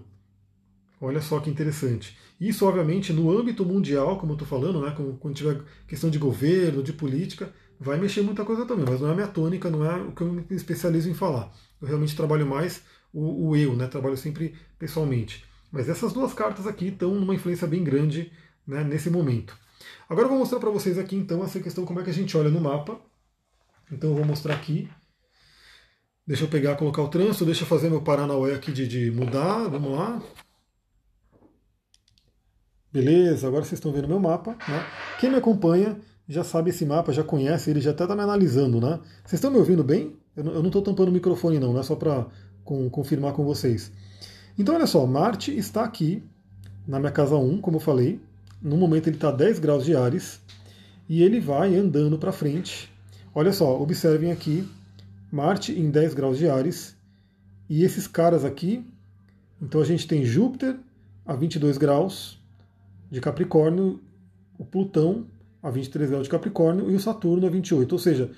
[1.01, 2.17] Olha só que interessante.
[2.39, 6.83] Isso, obviamente, no âmbito mundial, como eu estou falando, né, quando tiver questão de governo,
[6.83, 10.01] de política, vai mexer muita coisa também, mas não é a minha tônica, não é
[10.01, 11.53] o que eu me especializo em falar.
[11.81, 12.83] Eu realmente trabalho mais
[13.13, 13.87] o, o eu, né?
[13.87, 15.45] Trabalho sempre pessoalmente.
[15.71, 18.31] Mas essas duas cartas aqui estão numa influência bem grande
[18.65, 19.57] né, nesse momento.
[20.09, 22.35] Agora eu vou mostrar para vocês aqui então essa questão como é que a gente
[22.35, 22.99] olha no mapa.
[23.91, 24.89] Então eu vou mostrar aqui.
[26.29, 29.67] Deixa eu pegar, colocar o trânsito, deixa eu fazer meu Paranauê aqui de, de mudar,
[29.67, 30.21] vamos lá.
[32.93, 34.51] Beleza, agora vocês estão vendo meu mapa.
[34.51, 34.85] Né?
[35.19, 38.79] Quem me acompanha já sabe esse mapa, já conhece, ele já até está me analisando,
[38.79, 38.99] né?
[39.25, 40.17] Vocês estão me ouvindo bem?
[40.35, 42.27] Eu não estou tampando o microfone não, não é só para
[42.63, 43.91] com, confirmar com vocês.
[44.55, 46.21] Então olha só, Marte está aqui
[46.87, 48.19] na minha casa 1, como eu falei.
[48.61, 50.39] No momento ele está a 10 graus de Ares
[51.09, 52.87] e ele vai andando para frente.
[53.33, 54.69] Olha só, observem aqui,
[55.31, 56.97] Marte em 10 graus de Ares
[57.69, 58.85] e esses caras aqui.
[59.61, 60.77] Então a gente tem Júpiter
[61.25, 62.39] a 22 graus
[63.11, 64.01] de Capricórnio,
[64.57, 65.27] o Plutão
[65.61, 67.91] a 23 graus de Capricórnio e o Saturno a 28.
[67.91, 68.31] Ou seja,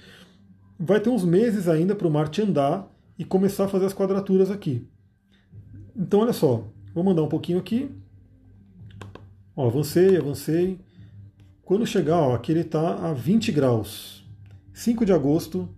[0.80, 4.50] vai ter uns meses ainda para o Marte andar e começar a fazer as quadraturas
[4.50, 4.88] aqui.
[5.96, 7.92] Então, olha só, vou mandar um pouquinho aqui.
[9.56, 10.80] Ó, avancei, avancei.
[11.64, 14.26] Quando chegar, ó, aqui ele está a 20 graus.
[14.74, 15.70] 5 de agosto,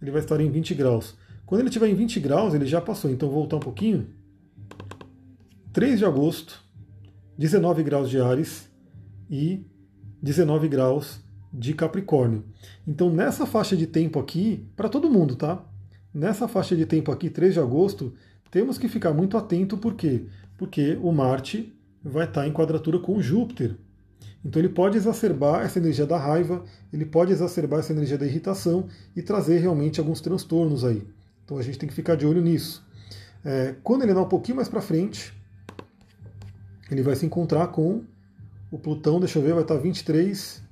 [0.00, 1.16] ele vai estar em 20 graus.
[1.44, 3.10] Quando ele estiver em 20 graus, ele já passou.
[3.10, 4.08] Então, voltar um pouquinho.
[5.72, 6.62] 3 de agosto,
[7.36, 8.70] 19 graus de Ares
[9.30, 9.64] e
[10.20, 11.20] 19 graus
[11.52, 12.44] de Capricórnio.
[12.86, 15.64] Então, nessa faixa de tempo aqui, para todo mundo, tá?
[16.12, 18.12] Nessa faixa de tempo aqui, 3 de agosto,
[18.50, 20.26] temos que ficar muito atento, por quê?
[20.56, 21.72] Porque o Marte
[22.02, 23.76] vai estar em quadratura com Júpiter.
[24.44, 28.88] Então ele pode exacerbar essa energia da raiva, ele pode exacerbar essa energia da irritação
[29.14, 31.06] e trazer realmente alguns transtornos aí.
[31.44, 32.86] Então a gente tem que ficar de olho nisso.
[33.44, 35.32] É, quando ele andar um pouquinho mais para frente,
[36.90, 38.02] ele vai se encontrar com
[38.70, 40.62] o Plutão, deixa eu ver, vai estar 23.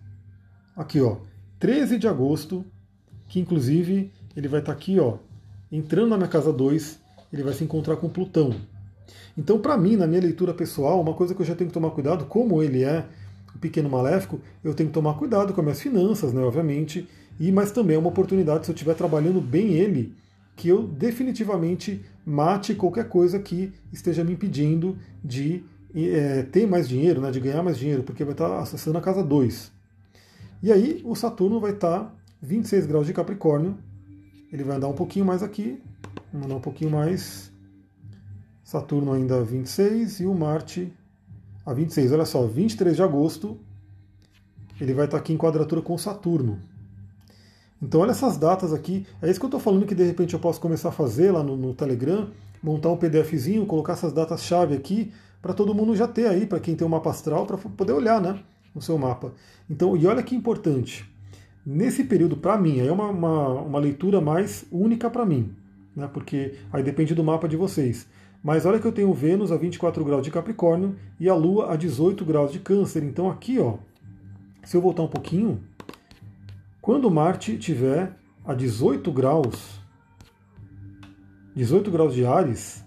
[0.76, 1.18] Aqui, ó.
[1.58, 2.64] 13 de agosto,
[3.28, 5.18] que inclusive ele vai estar aqui, ó,
[5.72, 6.98] entrando na minha casa 2,
[7.32, 8.54] ele vai se encontrar com Plutão.
[9.36, 11.90] Então, para mim, na minha leitura pessoal, uma coisa que eu já tenho que tomar
[11.90, 13.06] cuidado, como ele é
[13.56, 17.70] pequeno maléfico, eu tenho que tomar cuidado com as minhas finanças, né, obviamente, e mas
[17.70, 20.14] também é uma oportunidade, se eu estiver trabalhando bem ele,
[20.54, 25.62] que eu definitivamente mate qualquer coisa que esteja me impedindo de
[25.94, 29.22] é, ter mais dinheiro, né, de ganhar mais dinheiro, porque vai estar acessando a casa
[29.22, 29.72] 2.
[30.62, 33.76] E aí o Saturno vai estar 26 graus de Capricórnio,
[34.52, 35.82] ele vai andar um pouquinho mais aqui,
[36.32, 37.52] vamos andar um pouquinho mais.
[38.64, 40.92] Saturno ainda 26 e o Marte
[41.66, 42.12] a 26.
[42.12, 43.58] Olha só, 23 de agosto
[44.80, 46.58] ele vai estar aqui em quadratura com Saturno.
[47.82, 49.06] Então olha essas datas aqui.
[49.20, 51.42] É isso que eu estou falando que de repente eu posso começar a fazer lá
[51.42, 52.30] no, no Telegram,
[52.62, 55.12] montar um PDFzinho, colocar essas datas-chave aqui
[55.42, 58.20] para todo mundo já ter aí, para quem tem um mapa astral, para poder olhar
[58.20, 58.38] né,
[58.74, 59.32] no seu mapa.
[59.68, 61.08] Então, e olha que importante,
[61.64, 65.54] nesse período, para mim, é uma, uma, uma leitura mais única para mim,
[65.94, 68.08] né, porque aí depende do mapa de vocês.
[68.46, 71.74] Mas olha que eu tenho Vênus a 24 graus de Capricórnio e a Lua a
[71.74, 73.02] 18 graus de Câncer.
[73.02, 73.78] Então aqui, ó,
[74.62, 75.64] se eu voltar um pouquinho,
[76.80, 79.80] quando Marte tiver a 18 graus,
[81.56, 82.84] 18 graus de Ares,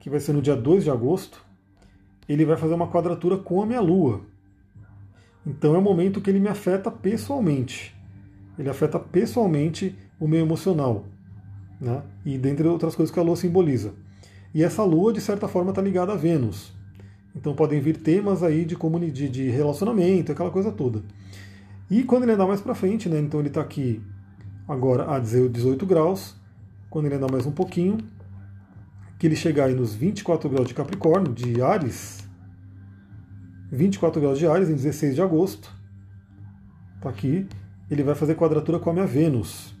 [0.00, 1.42] que vai ser no dia 2 de agosto,
[2.28, 4.20] ele vai fazer uma quadratura com a minha Lua.
[5.46, 7.96] Então é o momento que ele me afeta pessoalmente.
[8.58, 11.06] Ele afeta pessoalmente o meu emocional.
[11.80, 12.02] Né?
[12.22, 13.94] E dentre outras coisas que a Lua simboliza.
[14.54, 16.72] E essa lua, de certa forma, está ligada a Vênus.
[17.34, 18.76] Então podem vir temas aí de,
[19.12, 21.02] de, de relacionamento, aquela coisa toda.
[21.90, 24.02] E quando ele andar mais para frente, né, então ele está aqui
[24.66, 26.36] agora a 18 graus,
[26.88, 27.98] quando ele andar mais um pouquinho,
[29.18, 32.28] que ele chegar aí nos 24 graus de Capricórnio, de Ares,
[33.70, 35.72] 24 graus de Ares, em 16 de agosto,
[37.00, 37.46] tá aqui,
[37.90, 39.74] ele vai fazer quadratura com a minha Vênus,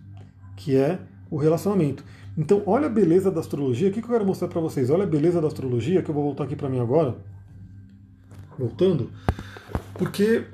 [0.56, 0.98] que é
[1.30, 2.04] o relacionamento.
[2.40, 3.90] Então, olha a beleza da astrologia.
[3.90, 4.88] O que eu quero mostrar para vocês?
[4.88, 7.14] Olha a beleza da astrologia, que eu vou voltar aqui para mim agora.
[8.58, 9.10] Voltando.
[9.92, 10.44] Porque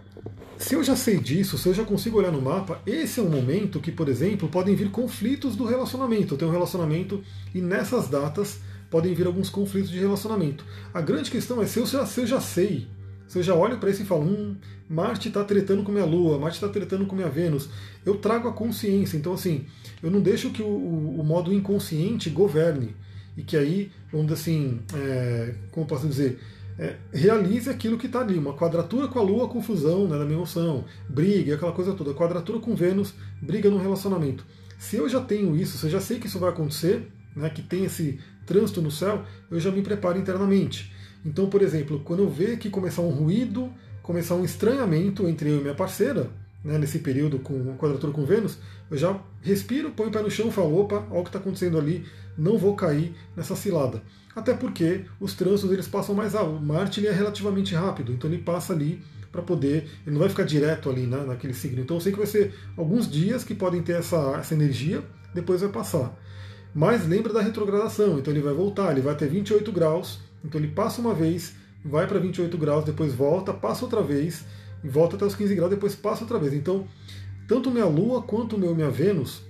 [0.59, 3.31] se eu já sei disso, se eu já consigo olhar no mapa, esse é um
[3.31, 6.35] momento que, por exemplo, podem vir conflitos do relacionamento.
[6.35, 7.23] Eu tenho um relacionamento
[7.55, 8.59] e nessas datas
[8.91, 10.65] podem vir alguns conflitos de relacionamento.
[10.93, 12.89] A grande questão é se eu já, se eu já sei
[13.35, 14.57] eu já olho para isso e falo, hum,
[14.89, 17.69] Marte está tretando com minha Lua, Marte está tretando com minha Vênus,
[18.05, 19.17] eu trago a consciência.
[19.17, 19.67] Então, assim,
[20.03, 22.95] eu não deixo que o, o, o modo inconsciente governe.
[23.37, 26.39] E que aí, vamos dizer assim, é, como posso dizer,
[26.79, 28.39] é, realize aquilo que está ali.
[28.39, 32.15] Uma quadratura com a Lua, confusão né, da minha emoção, briga, aquela coisa toda.
[32.15, 34.45] Quadratura com Vênus, briga no relacionamento.
[34.79, 37.63] Se eu já tenho isso, se eu já sei que isso vai acontecer, né, que
[37.63, 40.93] tem esse trânsito no céu, eu já me preparo internamente.
[41.27, 43.69] Então, por exemplo, quando eu ver que começar um ruído,
[44.01, 46.31] começar um estranhamento entre eu e minha parceira,
[46.65, 48.59] né, nesse período com a quadratura com Vênus,
[48.89, 51.41] eu já respiro, ponho o pé no chão e falo, opa, olha o que está
[51.41, 52.07] acontecendo ali,
[52.39, 54.01] não vou cair nessa cilada.
[54.37, 56.61] Até porque os trânsitos eles passam mais rápido.
[56.61, 59.03] Marte ele é relativamente rápido, então ele passa ali
[59.33, 61.81] para poder, ele não vai ficar direto ali né, naquele signo.
[61.81, 65.03] Então eu sei que vai ser alguns dias que podem ter essa, essa energia,
[65.35, 66.17] depois vai passar.
[66.73, 70.69] Mas lembra da retrogradação, então ele vai voltar, ele vai ter 28 graus, então ele
[70.69, 74.45] passa uma vez, vai para 28 graus, depois volta, passa outra vez,
[74.83, 76.53] volta até os 15 graus, depois passa outra vez.
[76.55, 76.87] Então,
[77.47, 79.43] tanto minha Lua quanto meu minha Vênus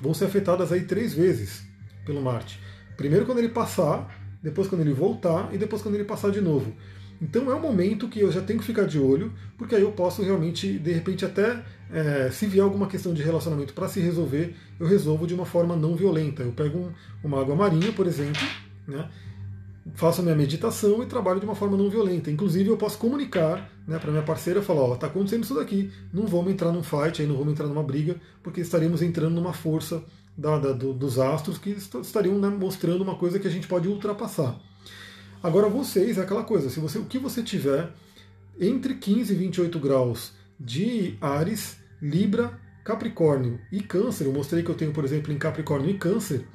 [0.00, 1.62] vão ser afetadas aí três vezes
[2.04, 2.60] pelo Marte.
[2.96, 6.74] Primeiro quando ele passar, depois quando ele voltar e depois quando ele passar de novo.
[7.22, 9.92] Então é um momento que eu já tenho que ficar de olho, porque aí eu
[9.92, 14.56] posso realmente, de repente, até é, se vier alguma questão de relacionamento para se resolver,
[14.80, 16.42] eu resolvo de uma forma não violenta.
[16.42, 16.92] Eu pego um,
[17.22, 18.42] uma água marinha, por exemplo,
[18.88, 19.08] né,
[19.94, 22.30] faço a minha meditação e trabalho de uma forma não violenta.
[22.30, 26.26] Inclusive, eu posso comunicar né, para minha parceira, falar, ó, tá acontecendo isso daqui, não
[26.26, 30.04] vamos entrar num fight, aí não vamos entrar numa briga, porque estaríamos entrando numa força
[30.36, 33.88] da, da, do, dos astros que estariam né, mostrando uma coisa que a gente pode
[33.88, 34.58] ultrapassar.
[35.42, 37.92] Agora, vocês, é aquela coisa, se você, o que você tiver
[38.60, 44.74] entre 15 e 28 graus de Ares, Libra, Capricórnio e Câncer, eu mostrei que eu
[44.74, 46.46] tenho, por exemplo, em Capricórnio e Câncer,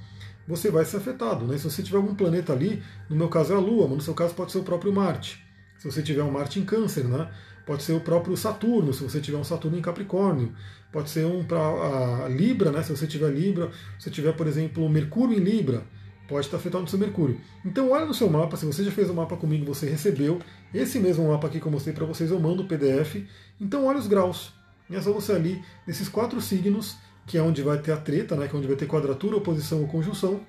[0.48, 1.45] você vai ser afetado.
[1.45, 1.58] Né?
[1.58, 4.14] Se você tiver algum planeta ali, no meu caso é a Lua, mas no seu
[4.14, 5.43] caso pode ser o próprio Marte.
[5.78, 7.30] Se você tiver um Marte em Câncer, né?
[7.66, 10.54] pode ser o próprio Saturno, se você tiver um Saturno em Capricórnio.
[10.91, 12.82] Pode ser um para a Libra, né?
[12.82, 13.70] se você tiver Libra.
[14.00, 15.84] Se você tiver, por exemplo, Mercúrio em Libra,
[16.28, 17.39] pode estar afetado no seu Mercúrio.
[17.66, 20.39] Então olha no seu mapa, se você já fez o um mapa comigo, você recebeu
[20.74, 23.24] esse mesmo mapa aqui que eu mostrei para vocês, eu mando o PDF.
[23.60, 24.54] Então olha os graus.
[24.89, 26.95] é só você ali, nesses quatro signos,
[27.28, 29.82] que é onde vai ter a treta, né, que é onde vai ter quadratura, oposição
[29.82, 30.40] ou conjunção,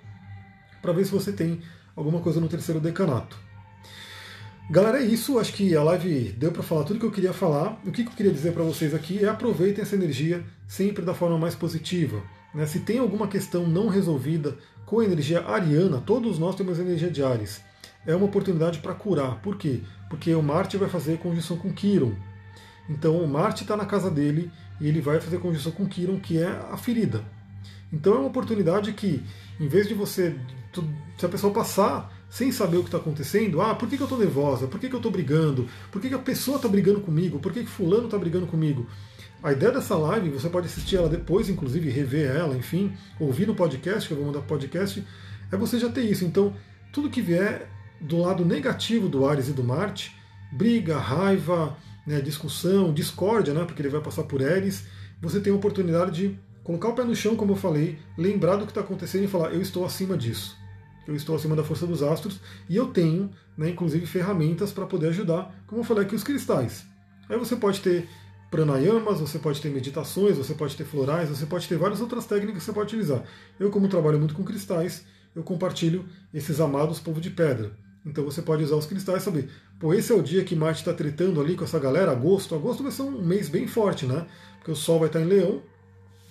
[0.80, 1.60] para ver se você tem
[1.94, 3.36] alguma coisa no terceiro decanato.
[4.70, 5.38] Galera, é isso.
[5.38, 7.80] Acho que a live deu para falar tudo que eu queria falar.
[7.86, 11.38] O que eu queria dizer para vocês aqui é aproveitem essa energia sempre da forma
[11.38, 12.22] mais positiva.
[12.54, 12.66] Né?
[12.66, 17.22] Se tem alguma questão não resolvida com a energia ariana, todos nós temos energia de
[17.22, 17.62] Ares.
[18.06, 19.40] É uma oportunidade para curar.
[19.40, 19.80] Por quê?
[20.10, 22.12] Porque o Marte vai fazer conjunção com Quiron.
[22.90, 24.50] Então o Marte está na casa dele
[24.80, 27.24] e ele vai fazer conjunção com Quiron, que é a ferida.
[27.92, 29.22] Então é uma oportunidade que,
[29.58, 30.36] em vez de você,
[31.16, 34.06] se a pessoa passar sem saber o que está acontecendo, ah, por que, que eu
[34.06, 34.66] estou nervosa?
[34.66, 35.66] Por que, que eu estou brigando?
[35.90, 37.38] Por que, que a pessoa está brigando comigo?
[37.38, 38.86] Por que, que fulano está brigando comigo?
[39.42, 43.54] A ideia dessa live, você pode assistir ela depois, inclusive rever ela, enfim, ouvir no
[43.54, 45.02] podcast, que eu vou mandar podcast,
[45.50, 46.24] é você já ter isso.
[46.24, 46.54] Então,
[46.92, 47.70] tudo que vier
[48.00, 50.14] do lado negativo do Ares e do Marte,
[50.52, 51.76] briga, raiva,
[52.08, 54.84] né, discussão, discórdia, né, porque ele vai passar por Eris,
[55.20, 58.64] você tem a oportunidade de colocar o pé no chão, como eu falei, lembrar do
[58.64, 60.56] que está acontecendo e falar: eu estou acima disso.
[61.06, 65.08] eu estou acima da força dos astros e eu tenho, né, inclusive, ferramentas para poder
[65.08, 66.86] ajudar, como eu falei aqui, os cristais.
[67.28, 68.08] Aí você pode ter
[68.50, 72.60] pranayamas, você pode ter meditações, você pode ter florais, você pode ter várias outras técnicas
[72.60, 73.22] que você pode utilizar.
[73.60, 75.04] Eu, como trabalho muito com cristais,
[75.36, 77.70] eu compartilho esses amados povo de pedra.
[78.06, 80.80] Então você pode usar os cristais e saber, pô, esse é o dia que Marte
[80.80, 82.54] está tretando ali com essa galera, agosto.
[82.54, 84.26] Agosto vai ser um mês bem forte, né?
[84.58, 85.62] Porque o Sol vai estar em Leão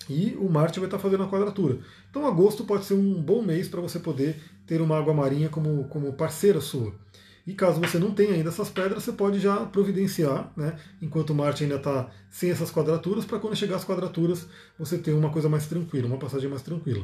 [0.08, 1.78] e o Marte vai estar fazendo a quadratura.
[2.10, 5.84] Então agosto pode ser um bom mês para você poder ter uma água marinha como,
[5.88, 6.92] como parceira sua.
[7.48, 11.62] E caso você não tenha ainda essas pedras, você pode já providenciar, né, enquanto Marte
[11.62, 14.46] ainda está sem essas quadraturas, para quando chegar as quadraturas
[14.78, 17.02] você ter uma coisa mais tranquila, uma passagem mais tranquila.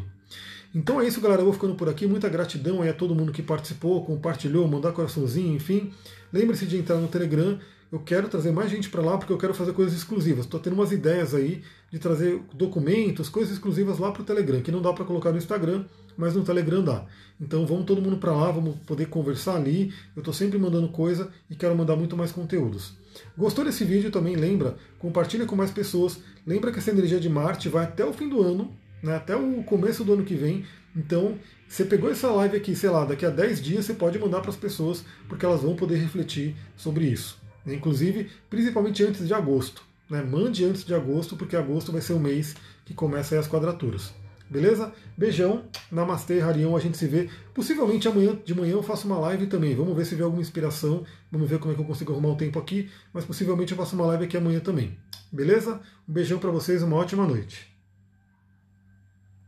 [0.75, 1.41] Então é isso, galera.
[1.41, 2.07] Eu vou ficando por aqui.
[2.07, 5.93] Muita gratidão aí a todo mundo que participou, compartilhou, mandar coraçãozinho, enfim.
[6.31, 7.59] Lembre-se de entrar no Telegram.
[7.91, 10.45] Eu quero trazer mais gente para lá porque eu quero fazer coisas exclusivas.
[10.45, 14.73] Estou tendo umas ideias aí de trazer documentos, coisas exclusivas lá para o Telegram, que
[14.73, 15.85] não dá para colocar no Instagram,
[16.17, 17.07] mas no Telegram dá.
[17.41, 19.93] Então vamos todo mundo para lá, vamos poder conversar ali.
[20.15, 22.97] Eu estou sempre mandando coisa e quero mandar muito mais conteúdos.
[23.37, 24.37] Gostou desse vídeo também?
[24.37, 26.19] Lembra, compartilha com mais pessoas.
[26.47, 29.63] Lembra que essa energia de Marte vai até o fim do ano, né, até o
[29.65, 30.65] começo do ano que vem.
[30.97, 31.37] Então,
[31.69, 34.51] você pegou essa live aqui, sei lá, daqui a 10 dias você pode mandar para
[34.51, 37.39] as pessoas, porque elas vão poder refletir sobre isso.
[37.65, 37.75] Né?
[37.75, 39.83] Inclusive, principalmente antes de agosto.
[40.09, 40.23] Né?
[40.23, 42.55] Mande antes de agosto, porque agosto vai ser o mês
[42.85, 44.13] que começa as quadraturas.
[44.49, 44.93] Beleza?
[45.17, 47.29] Beijão, Namastê, Harion, a gente se vê.
[47.53, 49.75] Possivelmente amanhã de manhã eu faço uma live também.
[49.75, 51.05] Vamos ver se vê alguma inspiração.
[51.31, 52.91] Vamos ver como é que eu consigo arrumar o tempo aqui.
[53.13, 54.97] Mas possivelmente eu faço uma live aqui amanhã também.
[55.33, 55.81] Beleza?
[56.09, 57.74] Um beijão para vocês, uma ótima noite.